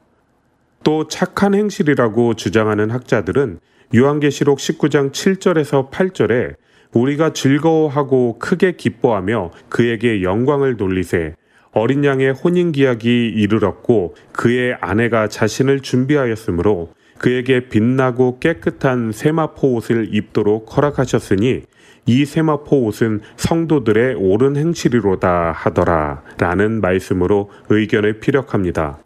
또 0.83 1.07
착한 1.07 1.53
행실이라고 1.53 2.33
주장하는 2.33 2.89
학자들은 2.89 3.59
요한계시록 3.95 4.57
19장 4.57 5.11
7절에서 5.11 5.91
8절에 5.91 6.55
우리가 6.93 7.33
즐거워하고 7.33 8.37
크게 8.39 8.73
기뻐하며 8.73 9.51
그에게 9.69 10.23
영광을 10.23 10.77
돌리세 10.77 11.35
어린 11.73 12.03
양의 12.03 12.33
혼인 12.33 12.71
기약이 12.71 13.29
이르렀고 13.29 14.15
그의 14.33 14.75
아내가 14.81 15.27
자신을 15.27 15.79
준비하였으므로 15.79 16.93
그에게 17.17 17.69
빛나고 17.69 18.39
깨끗한 18.39 19.11
세마포 19.13 19.75
옷을 19.75 20.09
입도록 20.11 20.75
허락하셨으니 20.75 21.61
이 22.07 22.25
세마포 22.25 22.83
옷은 22.85 23.21
성도들의 23.37 24.15
옳은 24.15 24.57
행실이로다 24.57 25.51
하더라 25.51 26.23
라는 26.39 26.81
말씀으로 26.81 27.51
의견을 27.69 28.19
피력합니다. 28.19 28.99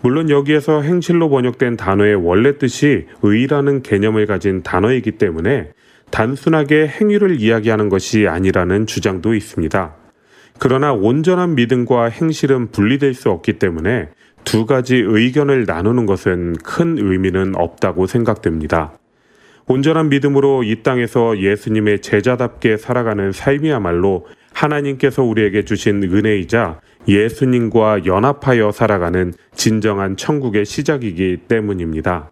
물론 0.00 0.28
여기에서 0.28 0.82
행실로 0.82 1.28
번역된 1.28 1.76
단어의 1.76 2.14
원래 2.16 2.58
뜻이 2.58 3.06
의라는 3.22 3.82
개념을 3.82 4.26
가진 4.26 4.62
단어이기 4.62 5.12
때문에 5.12 5.72
단순하게 6.14 6.86
행위를 6.86 7.40
이야기하는 7.40 7.88
것이 7.88 8.28
아니라는 8.28 8.86
주장도 8.86 9.34
있습니다. 9.34 9.96
그러나 10.60 10.92
온전한 10.92 11.56
믿음과 11.56 12.04
행실은 12.04 12.70
분리될 12.70 13.14
수 13.14 13.30
없기 13.30 13.54
때문에 13.54 14.10
두 14.44 14.64
가지 14.64 14.94
의견을 14.94 15.64
나누는 15.66 16.06
것은 16.06 16.54
큰 16.62 16.98
의미는 16.98 17.56
없다고 17.56 18.06
생각됩니다. 18.06 18.92
온전한 19.66 20.08
믿음으로 20.08 20.62
이 20.62 20.84
땅에서 20.84 21.40
예수님의 21.40 22.00
제자답게 22.00 22.76
살아가는 22.76 23.32
삶이야말로 23.32 24.26
하나님께서 24.52 25.24
우리에게 25.24 25.64
주신 25.64 26.00
은혜이자 26.04 26.80
예수님과 27.08 28.06
연합하여 28.06 28.70
살아가는 28.70 29.32
진정한 29.56 30.16
천국의 30.16 30.64
시작이기 30.64 31.38
때문입니다. 31.48 32.30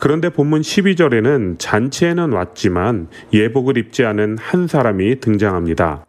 그런데 0.00 0.30
본문 0.30 0.62
12절에는 0.62 1.58
잔치에는 1.58 2.32
왔지만 2.32 3.08
예복을 3.32 3.76
입지 3.76 4.04
않은 4.04 4.38
한 4.38 4.66
사람이 4.66 5.20
등장합니다. 5.20 6.06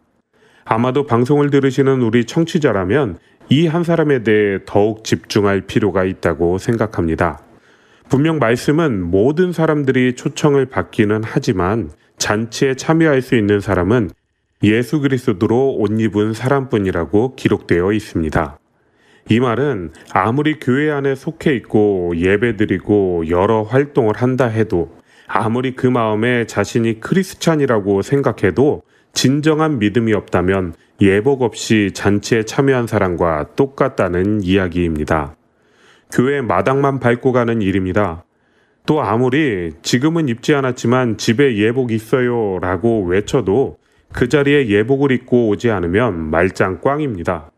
아마도 0.63 1.05
방송을 1.05 1.49
들으시는 1.49 2.01
우리 2.01 2.25
청취자라면 2.25 3.19
이 3.49 3.67
한 3.67 3.83
사람에 3.83 4.23
대해 4.23 4.59
더욱 4.65 5.03
집중할 5.03 5.61
필요가 5.67 6.05
있다고 6.05 6.57
생각합니다. 6.57 7.41
분명 8.09 8.39
말씀은 8.39 9.01
모든 9.01 9.51
사람들이 9.51 10.15
초청을 10.15 10.67
받기는 10.67 11.21
하지만 11.25 11.89
잔치에 12.17 12.75
참여할 12.75 13.21
수 13.21 13.35
있는 13.35 13.59
사람은 13.59 14.11
예수 14.63 15.01
그리스도로 15.01 15.75
옷 15.75 15.99
입은 15.99 16.33
사람뿐이라고 16.33 17.35
기록되어 17.35 17.91
있습니다. 17.91 18.60
이 19.29 19.39
말은 19.39 19.91
아무리 20.13 20.59
교회 20.59 20.91
안에 20.91 21.15
속해 21.15 21.55
있고 21.55 22.13
예배드리고 22.15 23.29
여러 23.29 23.63
활동을 23.63 24.15
한다 24.17 24.47
해도 24.47 24.97
아무리 25.27 25.75
그 25.75 25.87
마음에 25.87 26.45
자신이 26.45 26.99
크리스찬이라고 26.99 28.01
생각해도 28.01 28.83
진정한 29.13 29.79
믿음이 29.79 30.13
없다면 30.13 30.73
예복 31.01 31.41
없이 31.41 31.91
잔치에 31.93 32.43
참여한 32.43 32.87
사람과 32.87 33.47
똑같다는 33.55 34.41
이야기입니다. 34.43 35.35
교회 36.11 36.41
마당만 36.41 36.99
밟고 36.99 37.31
가는 37.31 37.61
일입니다. 37.61 38.25
또 38.85 39.01
아무리 39.01 39.71
지금은 39.81 40.27
입지 40.27 40.53
않았지만 40.53 41.17
집에 41.17 41.57
예복 41.57 41.91
있어요 41.91 42.59
라고 42.59 43.03
외쳐도 43.05 43.77
그 44.11 44.27
자리에 44.27 44.67
예복을 44.67 45.11
입고 45.11 45.47
오지 45.49 45.71
않으면 45.71 46.29
말짱 46.29 46.81
꽝입니다. 46.81 47.50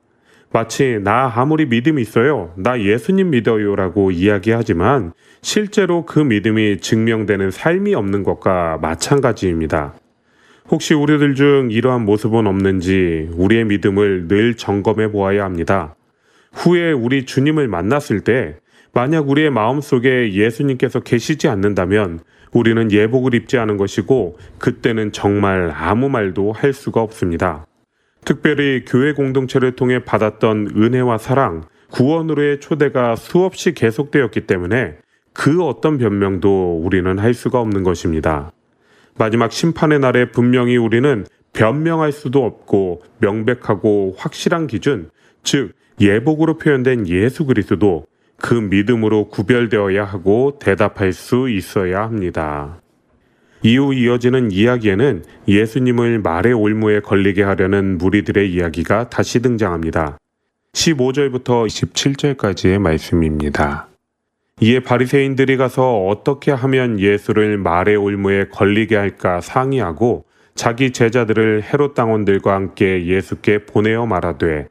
마치 0.54 0.99
나 1.01 1.34
아무리 1.36 1.66
믿음이 1.66 1.99
있어요. 1.99 2.54
나 2.56 2.80
예수님 2.80 3.32
믿어요. 3.32 3.76
라고 3.76 4.12
이야기하지만 4.12 5.12
실제로 5.41 6.06
그 6.06 6.20
믿음이 6.20 6.78
증명되는 6.78 7.49
삶이 7.49 7.95
없는 7.95 8.22
것과 8.22 8.78
마찬가지입니다. 8.80 9.95
혹시 10.70 10.93
우리들 10.93 11.34
중 11.34 11.70
이러한 11.72 12.06
모습은 12.06 12.45
없는지 12.45 13.30
우리의 13.34 13.66
믿음을 13.66 14.28
늘 14.28 14.56
점검해 14.56 15.12
보아야 15.12 15.43
합니다. 15.43 15.95
후에 16.54 16.91
우리 16.91 17.26
주님을 17.26 17.68
만났을 17.68 18.20
때 18.20 18.58
만약 18.93 19.28
우리의 19.28 19.49
마음 19.49 19.82
속에 19.82 20.34
예수님께서 20.34 20.99
계시지 20.99 21.47
않는다면 21.47 22.20
우리는 22.51 22.91
예복을 22.91 23.34
입지 23.34 23.58
않은 23.58 23.78
것이고 23.78 24.38
그때는 24.60 25.14
정말 25.14 25.74
아무 25.76 26.10
말도 26.10 26.51
할 26.51 26.74
수가 26.74 27.01
없습니다. 27.01 27.66
특별히 28.26 28.86
교회 28.86 29.14
공동체를 29.14 29.76
통해 29.76 30.04
받았던 30.04 30.74
은혜와 30.76 31.18
사랑, 31.18 31.64
구원으로의 31.92 32.60
초대가 32.60 33.16
수없이 33.16 33.74
계속되었기 33.74 34.42
때문에 34.42 34.98
그 35.34 35.64
어떤 35.64 35.98
변명도 35.98 36.82
우리는 36.84 37.20
할 37.20 37.34
수가 37.34 37.60
없는 37.60 37.84
것입니다. 37.84 38.52
마지막 39.18 39.52
심판의 39.52 40.00
날에 40.00 40.32
분명히 40.32 40.78
우리는 40.78 41.26
변명할 41.54 42.12
수도 42.12 42.44
없고 42.46 43.04
명백하고 43.20 44.16
확실한 44.18 44.68
기준, 44.68 45.10
즉 45.44 45.74
예복으로 46.02 46.58
표현된 46.58 47.08
예수 47.08 47.46
그리스도 47.46 48.06
그 48.38 48.54
믿음으로 48.54 49.30
구별되어야 49.30 50.04
하고 50.04 50.58
대답할 50.60 51.14
수 51.14 51.50
있어야 51.50 52.04
합니다. 52.04 52.82
이후 53.66 53.93
이어지는 53.93 54.51
이야기에는 54.51 55.24
예수님을 55.47 56.20
말의 56.20 56.51
올무에 56.51 56.99
걸리게 56.99 57.43
하려는 57.43 57.97
무리들의 57.97 58.51
이야기가 58.51 59.09
다시 59.09 59.41
등장합니다. 59.41 60.18
15절부터 60.74 61.66
27절까지의 61.68 62.80
말씀입니다. 62.80 63.88
이에 64.59 64.82
바리새인들이 64.82 65.55
가서 65.55 66.05
어떻게 66.07 66.51
하면 66.51 66.99
예수를 66.99 67.57
말의 67.57 67.95
올무에 67.95 68.47
걸리게 68.51 68.97
할까 68.97 69.39
상의하고 69.39 70.26
자기 70.55 70.91
제자들을 70.91 71.64
헤롯 71.64 71.93
당원들과 71.93 72.53
함께 72.53 73.05
예수께 73.05 73.66
보내어 73.66 74.05
말하되 74.05 74.68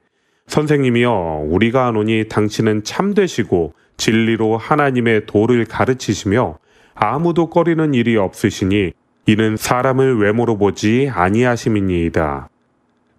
선생님이여 0.48 1.46
우리가 1.46 1.86
아노니 1.88 2.28
당신은 2.28 2.84
참되시고 2.84 3.72
진리로 3.96 4.58
하나님의 4.58 5.24
도를 5.26 5.64
가르치시며 5.64 6.58
아무도 6.94 7.50
꺼리는 7.50 7.94
일이 7.94 8.16
없으시니 8.16 8.92
이는 9.26 9.56
사람을 9.56 10.18
외모로 10.18 10.58
보지 10.58 11.10
아니하심이니이다. 11.12 12.48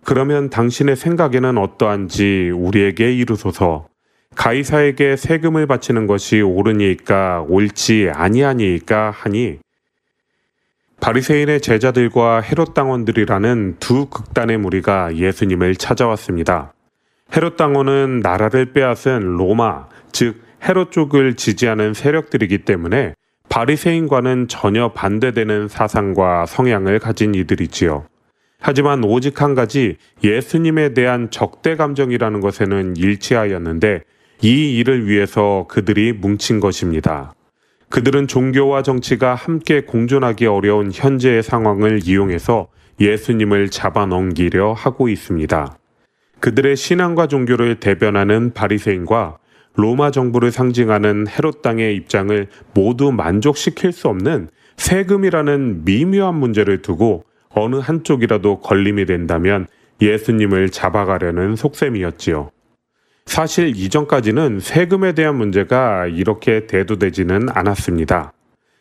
그러면 0.03 0.49
당신의 0.49 0.95
생각에는 0.95 1.57
어떠한지 1.57 2.51
우리에게 2.53 3.13
이르소서. 3.13 3.87
가이사에게 4.35 5.15
세금을 5.15 5.67
바치는 5.67 6.07
것이 6.07 6.41
옳으니까 6.41 7.45
옳지 7.47 8.09
아니하니까 8.13 9.11
하니 9.11 9.59
바리새인의 10.99 11.61
제자들과 11.61 12.41
헤롯 12.41 12.73
당원들이라는 12.73 13.75
두 13.79 14.07
극단의 14.07 14.57
무리가 14.57 15.15
예수님을 15.15 15.75
찾아왔습니다. 15.75 16.73
헤롯 17.35 17.57
당원은 17.57 18.21
나라를 18.21 18.73
빼앗은 18.73 19.19
로마, 19.37 19.87
즉 20.11 20.41
헤롯 20.63 20.91
쪽을 20.91 21.35
지지하는 21.35 21.93
세력들이기 21.93 22.59
때문에 22.59 23.15
바리새인과는 23.53 24.47
전혀 24.47 24.93
반대되는 24.93 25.67
사상과 25.67 26.47
성향을 26.47 26.97
가진 26.97 27.35
이들이지요. 27.35 28.07
하지만 28.59 29.03
오직 29.03 29.43
한 29.43 29.53
가지 29.53 29.97
예수님에 30.23 30.95
대한 30.95 31.29
적대 31.29 31.75
감정이라는 31.75 32.39
것에는 32.39 32.97
일치하였는데 32.97 34.01
이 34.41 34.79
일을 34.79 35.07
위해서 35.07 35.67
그들이 35.69 36.13
뭉친 36.13 36.61
것입니다. 36.61 37.35
그들은 37.89 38.27
종교와 38.27 38.81
정치가 38.81 39.35
함께 39.35 39.81
공존하기 39.81 40.47
어려운 40.47 40.89
현재의 40.91 41.43
상황을 41.43 41.99
이용해서 42.03 42.69
예수님을 42.99 43.69
잡아넘기려 43.69 44.73
하고 44.73 45.09
있습니다. 45.09 45.77
그들의 46.39 46.75
신앙과 46.75 47.27
종교를 47.27 47.75
대변하는 47.79 48.51
바리새인과 48.53 49.37
로마 49.75 50.11
정부를 50.11 50.51
상징하는 50.51 51.27
헤롯 51.27 51.61
땅의 51.61 51.95
입장을 51.95 52.47
모두 52.73 53.11
만족시킬 53.11 53.91
수 53.91 54.07
없는 54.07 54.49
세금이라는 54.77 55.85
미묘한 55.85 56.35
문제를 56.35 56.81
두고 56.81 57.23
어느 57.49 57.75
한쪽이라도 57.77 58.59
걸림이 58.59 59.05
된다면 59.05 59.67
예수님을 60.01 60.69
잡아가려는 60.69 61.55
속셈이었지요. 61.55 62.51
사실 63.25 63.73
이전까지는 63.75 64.59
세금에 64.59 65.13
대한 65.13 65.35
문제가 65.37 66.07
이렇게 66.07 66.67
대두되지는 66.67 67.49
않았습니다. 67.49 68.33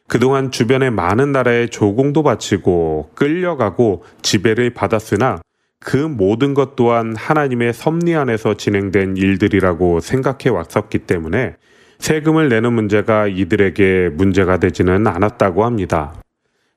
그동안 0.09 0.51
주변의 0.51 0.90
많은 0.90 1.32
나라에 1.32 1.68
조공도 1.68 2.22
바치고 2.22 3.12
끌려가고 3.14 4.05
지배를 4.20 4.70
받았으나 4.70 5.40
그 5.85 5.97
모든 5.97 6.55
것 6.55 6.76
또한 6.76 7.14
하나님의 7.16 7.72
섭리 7.72 8.14
안에서 8.14 8.55
진행된 8.55 9.16
일들이라고 9.16 10.01
생각해 10.01 10.49
왔었기 10.49 11.01
때문에 11.01 11.57
세금을 11.99 12.49
내는 12.49 12.72
문제가 12.72 13.26
이들에게 13.26 14.11
문제가 14.14 14.59
되지는 14.59 15.07
않았다고 15.07 15.64
합니다. 15.64 16.14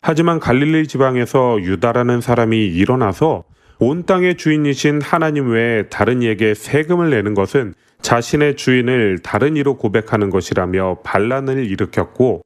하지만 0.01 0.39
갈릴리 0.39 0.87
지방에서 0.87 1.59
유다라는 1.61 2.21
사람이 2.21 2.67
일어나서 2.67 3.43
온 3.79 4.05
땅의 4.05 4.37
주인이신 4.37 5.01
하나님 5.01 5.49
외에 5.49 5.83
다른 5.89 6.21
이에게 6.21 6.53
세금을 6.53 7.09
내는 7.09 7.33
것은 7.33 7.73
자신의 8.01 8.55
주인을 8.55 9.19
다른 9.23 9.57
이로 9.57 9.77
고백하는 9.77 10.29
것이라며 10.29 10.99
반란을 11.03 11.65
일으켰고 11.65 12.41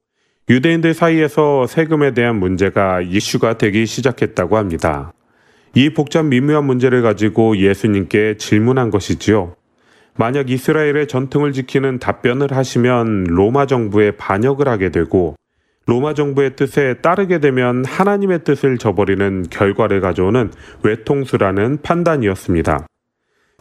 유대인들 0.50 0.94
사이에서 0.94 1.68
세금에 1.68 2.14
대한 2.14 2.38
문제가 2.38 3.02
이슈가 3.02 3.58
되기 3.58 3.86
시작했다고 3.86 4.58
합니다. 4.58 5.12
이 5.74 5.90
복잡 5.92 6.26
미묘한 6.26 6.66
문제를 6.66 7.02
가지고 7.02 7.58
예수님께 7.58 8.38
질문한 8.38 8.90
것이지요. 8.90 9.56
만약 10.16 10.50
이스라엘의 10.50 11.08
전통을 11.08 11.54
지키는 11.54 12.00
답변을 12.00 12.52
하시면 12.52 13.26
로마 13.30 13.66
정부에 13.66 14.12
반역을 14.12 14.68
하게 14.68 14.90
되고 14.90 15.36
로마 15.86 16.14
정부의 16.14 16.56
뜻에 16.56 16.96
따르게 17.02 17.40
되면 17.40 17.84
하나님의 17.86 18.44
뜻을 18.44 18.78
저버리는 18.78 19.46
결과를 19.50 20.02
가져오는 20.02 20.52
외통수라는 20.84 21.82
판단이었습니다. 21.82 22.86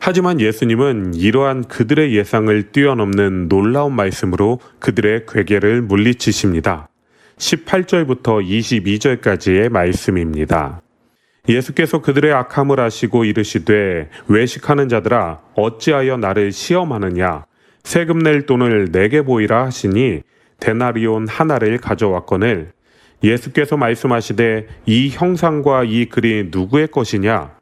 하지만 0.01 0.41
예수님은 0.41 1.15
이러한 1.15 1.65
그들의 1.65 2.15
예상을 2.15 2.71
뛰어넘는 2.73 3.49
놀라운 3.49 3.95
말씀으로 3.95 4.61
그들의 4.79 5.27
괴계를 5.27 5.83
물리치십니다. 5.83 6.89
18절부터 7.39 8.45
22절까지의 8.45 9.71
말씀입니다. 9.71 10.83
예수께서 11.49 12.03
그들의 12.03 12.33
악함을 12.33 12.79
아시고 12.79 13.25
이르시되 13.25 14.11
외식하는 14.29 14.89
자들아 14.89 15.41
어찌하여 15.55 16.19
나를 16.19 16.53
시험하느냐? 16.53 17.47
세금 17.85 18.19
낼 18.19 18.45
돈을 18.45 18.93
내게 18.93 19.23
보이라 19.23 19.65
하시니 19.65 20.23
데나리온 20.61 21.27
하나를 21.27 21.79
가져왔거늘 21.79 22.73
예수께서 23.23 23.77
말씀하시되 23.77 24.67
이 24.87 25.09
형상과 25.09 25.85
이 25.85 26.05
글이 26.07 26.49
누구의 26.53 26.89
것이냐? 26.89 27.57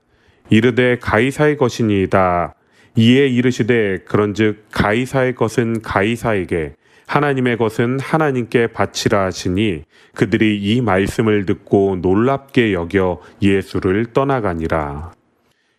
이르되 0.51 0.99
가이사의 0.99 1.57
것이니이다. 1.57 2.55
이에 2.97 3.27
이르시되 3.27 3.99
그런즉 4.07 4.67
가이사의 4.73 5.35
것은 5.35 5.83
가이사에게 5.83 6.75
하나님의 7.07 7.57
것은 7.57 8.01
하나님께 8.01 8.69
바치라 8.69 9.25
하시니 9.25 9.85
그들이 10.15 10.61
이 10.61 10.81
말씀을 10.81 11.47
듣고 11.47 11.99
놀랍게 12.03 12.73
여겨 12.73 13.21
예수를 13.43 14.07
떠나가니라. 14.13 15.13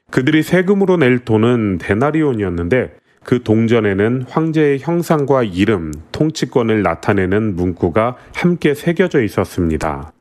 그들이 0.10 0.42
세금으로 0.42 0.98
낼 0.98 1.20
돈은 1.20 1.80
데나리온이었는데 1.80 2.94
그 3.24 3.44
동전에는 3.44 4.24
황제의 4.30 4.80
형상과 4.80 5.44
이름, 5.44 5.92
통치권을 6.14 6.82
나타내는 6.82 7.58
문구가 7.58 8.16
함께 8.34 8.74
새겨져 8.74 9.22
있었습니다. 9.22 10.14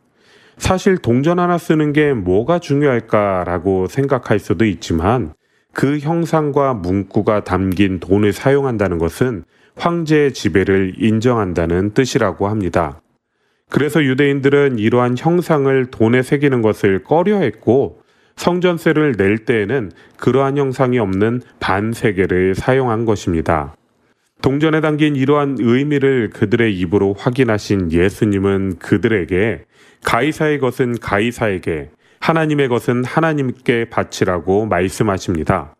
사실 0.59 0.99
동전 0.99 1.39
하나 1.39 1.57
쓰는 1.57 1.93
게 1.93 2.15
뭐가 2.15 2.59
중요할까라고 2.59 3.87
생각할 3.87 4.41
수도 4.41 4.65
있지만 4.65 5.35
그 5.73 5.99
형상과 5.99 6.75
문구가 6.75 7.45
담긴 7.45 8.01
돈을 8.01 8.33
사용한다는 8.33 8.99
것은 8.99 9.45
황제의 9.77 10.33
지배를 10.33 10.95
인정한다는 10.99 11.93
뜻이라고 11.93 12.49
합니다. 12.49 13.01
그래서 13.69 14.03
유대인들은 14.03 14.79
이러한 14.79 15.17
형상을 15.19 15.87
돈에 15.91 16.23
새기는 16.23 16.63
것을 16.63 17.03
꺼려했고 17.03 18.01
성전세를 18.37 19.13
낼 19.17 19.39
때에는 19.39 19.91
그러한 20.19 20.57
형상이 20.57 20.99
없는 20.99 21.43
반세계를 21.61 22.55
사용한 22.55 23.05
것입니다. 23.05 23.75
동전에 24.43 24.81
담긴 24.81 25.17
이러한 25.17 25.57
의미를 25.59 26.31
그들의 26.31 26.79
입으로 26.79 27.15
확인하신 27.15 27.91
예수님은 27.91 28.79
그들에게 28.79 29.65
가이사의 30.05 30.59
것은 30.59 30.99
가이사에게 31.01 31.91
하나님의 32.21 32.69
것은 32.69 33.05
하나님께 33.05 33.89
바치라고 33.89 34.67
말씀하십니다. 34.67 35.76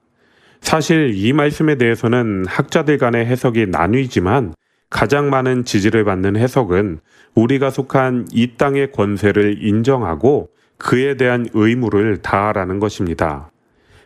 사실 0.67 1.13
이 1.15 1.33
말씀에 1.33 1.77
대해서는 1.77 2.45
학자들 2.49 2.99
간의 2.99 3.25
해석이 3.25 3.67
나뉘지만 3.67 4.53
가장 4.91 5.31
많은 5.31 5.65
지지를 5.65 6.03
받는 6.03 6.37
해석은 6.37 6.99
우리가 7.37 7.71
속한 7.71 8.27
이 8.33 8.57
땅의 8.57 8.91
권세를 8.91 9.63
인정하고 9.63 10.49
그에 10.77 11.17
대한 11.17 11.47
의무를 11.55 12.17
다하라는 12.17 12.81
것입니다. 12.81 13.53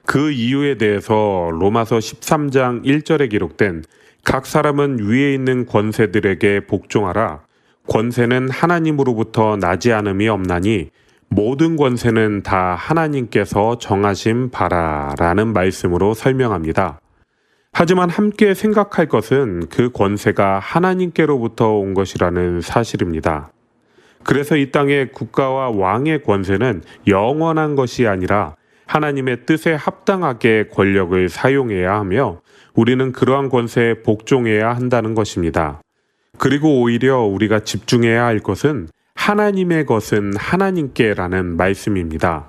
그 0.04 0.32
이유에 0.32 0.76
대해서 0.76 1.48
로마서 1.50 1.96
13장 1.96 2.84
1절에 2.84 3.30
기록된 3.30 3.82
각 4.22 4.44
사람은 4.44 5.08
위에 5.08 5.32
있는 5.32 5.64
권세들에게 5.64 6.66
복종하라. 6.66 7.40
권세는 7.88 8.50
하나님으로부터 8.50 9.56
나지 9.56 9.94
않음이 9.94 10.28
없나니 10.28 10.90
모든 11.32 11.76
권세는 11.76 12.42
다 12.42 12.74
하나님께서 12.74 13.78
정하신 13.78 14.50
바라 14.50 15.14
라는 15.16 15.52
말씀으로 15.52 16.12
설명합니다. 16.12 17.00
하지만 17.72 18.10
함께 18.10 18.52
생각할 18.52 19.06
것은 19.06 19.68
그 19.68 19.92
권세가 19.92 20.58
하나님께로부터 20.58 21.68
온 21.74 21.94
것이라는 21.94 22.60
사실입니다. 22.62 23.52
그래서 24.24 24.56
이 24.56 24.72
땅의 24.72 25.12
국가와 25.12 25.70
왕의 25.70 26.24
권세는 26.24 26.82
영원한 27.06 27.76
것이 27.76 28.08
아니라 28.08 28.56
하나님의 28.86 29.46
뜻에 29.46 29.72
합당하게 29.72 30.66
권력을 30.72 31.28
사용해야 31.28 31.94
하며 31.94 32.40
우리는 32.74 33.12
그러한 33.12 33.50
권세에 33.50 34.02
복종해야 34.02 34.74
한다는 34.74 35.14
것입니다. 35.14 35.80
그리고 36.38 36.80
오히려 36.80 37.20
우리가 37.20 37.60
집중해야 37.60 38.24
할 38.24 38.40
것은 38.40 38.88
하나님의 39.20 39.84
것은 39.84 40.32
하나님께라는 40.34 41.58
말씀입니다. 41.58 42.46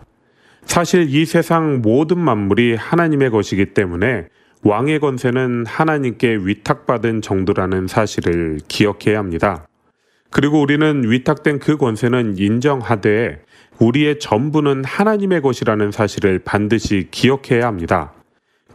사실 0.63 1.13
이 1.13 1.25
세상 1.25 1.81
모든 1.81 2.17
만물이 2.17 2.75
하나님의 2.75 3.29
것이기 3.29 3.73
때문에 3.73 4.29
왕의 4.63 5.01
권세는 5.01 5.65
하나님께 5.67 6.37
위탁받은 6.41 7.21
정도라는 7.21 7.87
사실을 7.87 8.59
기억해야 8.69 9.19
합니다. 9.19 9.67
그리고 10.29 10.61
우리는 10.61 11.03
위탁된 11.11 11.59
그 11.59 11.75
권세는 11.75 12.37
인정하되 12.37 13.41
우리의 13.79 14.19
전부는 14.19 14.85
하나님의 14.85 15.41
것이라는 15.41 15.91
사실을 15.91 16.39
반드시 16.39 17.09
기억해야 17.11 17.67
합니다. 17.67 18.13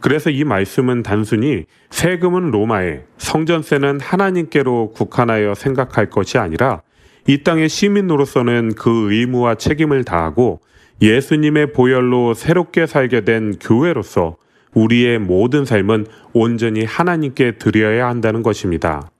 그래서 0.01 0.29
이 0.29 0.43
말씀은 0.43 1.01
단순히 1.01 1.65
세금은 1.89 2.51
로마에, 2.51 3.05
성전세는 3.17 4.01
하나님께로 4.01 4.91
국한하여 4.91 5.55
생각할 5.55 6.11
것이 6.11 6.37
아니라 6.37 6.83
이 7.29 7.43
땅의 7.43 7.67
시민으로서는 7.67 8.73
그 8.75 9.11
의무와 9.11 9.55
책임을 9.55 10.05
다하고 10.05 10.61
예수님의 11.01 11.73
보혈로 11.73 12.33
새롭게 12.33 12.87
살게 12.87 13.25
된 13.25 13.53
교회로서 13.59 14.37
우리의 14.73 15.19
모든 15.19 15.65
삶은 15.65 16.07
온전히 16.31 16.85
하나님께 16.85 17.57
드려야 17.57 18.07
한다는 18.07 18.43
것입니다. 18.43 19.11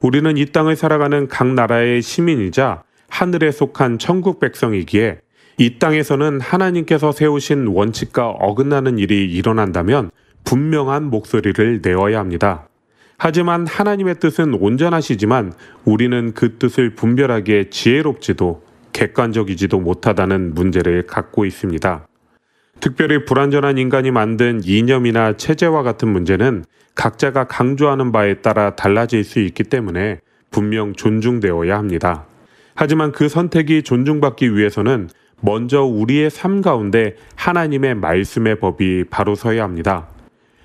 우리는 0.00 0.36
이 0.36 0.46
땅을 0.46 0.76
살아가는 0.76 1.26
각 1.26 1.48
나라의 1.48 2.02
시민이자 2.02 2.84
하늘에 3.08 3.50
속한 3.50 3.98
천국 3.98 4.38
백성이기에 4.38 5.18
이 5.58 5.78
땅에서는 5.78 6.40
하나님께서 6.40 7.10
세우신 7.10 7.66
원칙과 7.66 8.28
어긋나는 8.28 8.98
일이 8.98 9.24
일어난다면 9.24 10.12
분명한 10.44 11.10
목소리를 11.10 11.80
내어야 11.82 12.20
합니다. 12.20 12.69
하지만 13.22 13.66
하나님의 13.66 14.14
뜻은 14.14 14.54
온전하시지만 14.54 15.52
우리는 15.84 16.32
그 16.32 16.56
뜻을 16.56 16.94
분별하기에 16.94 17.68
지혜롭지도 17.68 18.62
객관적이지도 18.94 19.78
못하다는 19.78 20.54
문제를 20.54 21.06
갖고 21.06 21.44
있습니다. 21.44 22.06
특별히 22.80 23.26
불완전한 23.26 23.76
인간이 23.76 24.10
만든 24.10 24.62
이념이나 24.64 25.36
체제와 25.36 25.82
같은 25.82 26.08
문제는 26.08 26.64
각자가 26.94 27.44
강조하는 27.44 28.10
바에 28.10 28.40
따라 28.40 28.74
달라질 28.74 29.22
수 29.22 29.38
있기 29.40 29.64
때문에 29.64 30.20
분명 30.50 30.94
존중되어야 30.94 31.76
합니다. 31.76 32.24
하지만 32.74 33.12
그 33.12 33.28
선택이 33.28 33.82
존중받기 33.82 34.56
위해서는 34.56 35.10
먼저 35.42 35.82
우리의 35.82 36.30
삶 36.30 36.62
가운데 36.62 37.16
하나님의 37.36 37.96
말씀의 37.96 38.60
법이 38.60 39.04
바로 39.10 39.34
서야 39.34 39.62
합니다. 39.62 40.08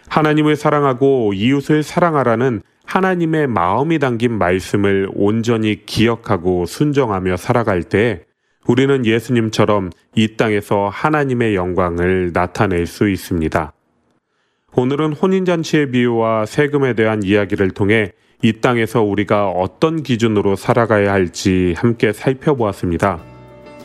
하나님을 0.09 0.55
사랑하고 0.55 1.33
이웃을 1.33 1.83
사랑하라는 1.83 2.61
하나님의 2.85 3.47
마음이 3.47 3.99
담긴 3.99 4.37
말씀을 4.37 5.09
온전히 5.13 5.85
기억하고 5.85 6.65
순정하며 6.65 7.37
살아갈 7.37 7.83
때 7.83 8.25
우리는 8.67 9.05
예수님처럼 9.05 9.91
이 10.15 10.37
땅에서 10.37 10.89
하나님의 10.91 11.55
영광을 11.55 12.31
나타낼 12.33 12.87
수 12.87 13.09
있습니다. 13.09 13.73
오늘은 14.75 15.13
혼인잔치의 15.13 15.91
비유와 15.91 16.45
세금에 16.45 16.93
대한 16.93 17.23
이야기를 17.23 17.71
통해 17.71 18.11
이 18.41 18.53
땅에서 18.53 19.01
우리가 19.01 19.49
어떤 19.49 20.03
기준으로 20.03 20.55
살아가야 20.55 21.11
할지 21.11 21.73
함께 21.77 22.11
살펴보았습니다. 22.11 23.19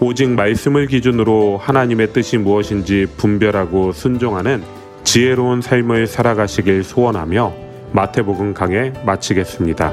오직 0.01 0.31
말씀을 0.31 0.87
기준으로 0.87 1.59
하나님의 1.59 2.12
뜻이 2.12 2.39
무엇인지 2.39 3.07
분별하고 3.16 3.93
순종하는 3.93 4.62
지혜로운 5.05 5.61
삶을 5.61 6.07
살아가시길 6.07 6.84
소원하며 6.84 7.53
마태복음 7.92 8.55
강해 8.55 8.92
마치겠습니다. 9.05 9.92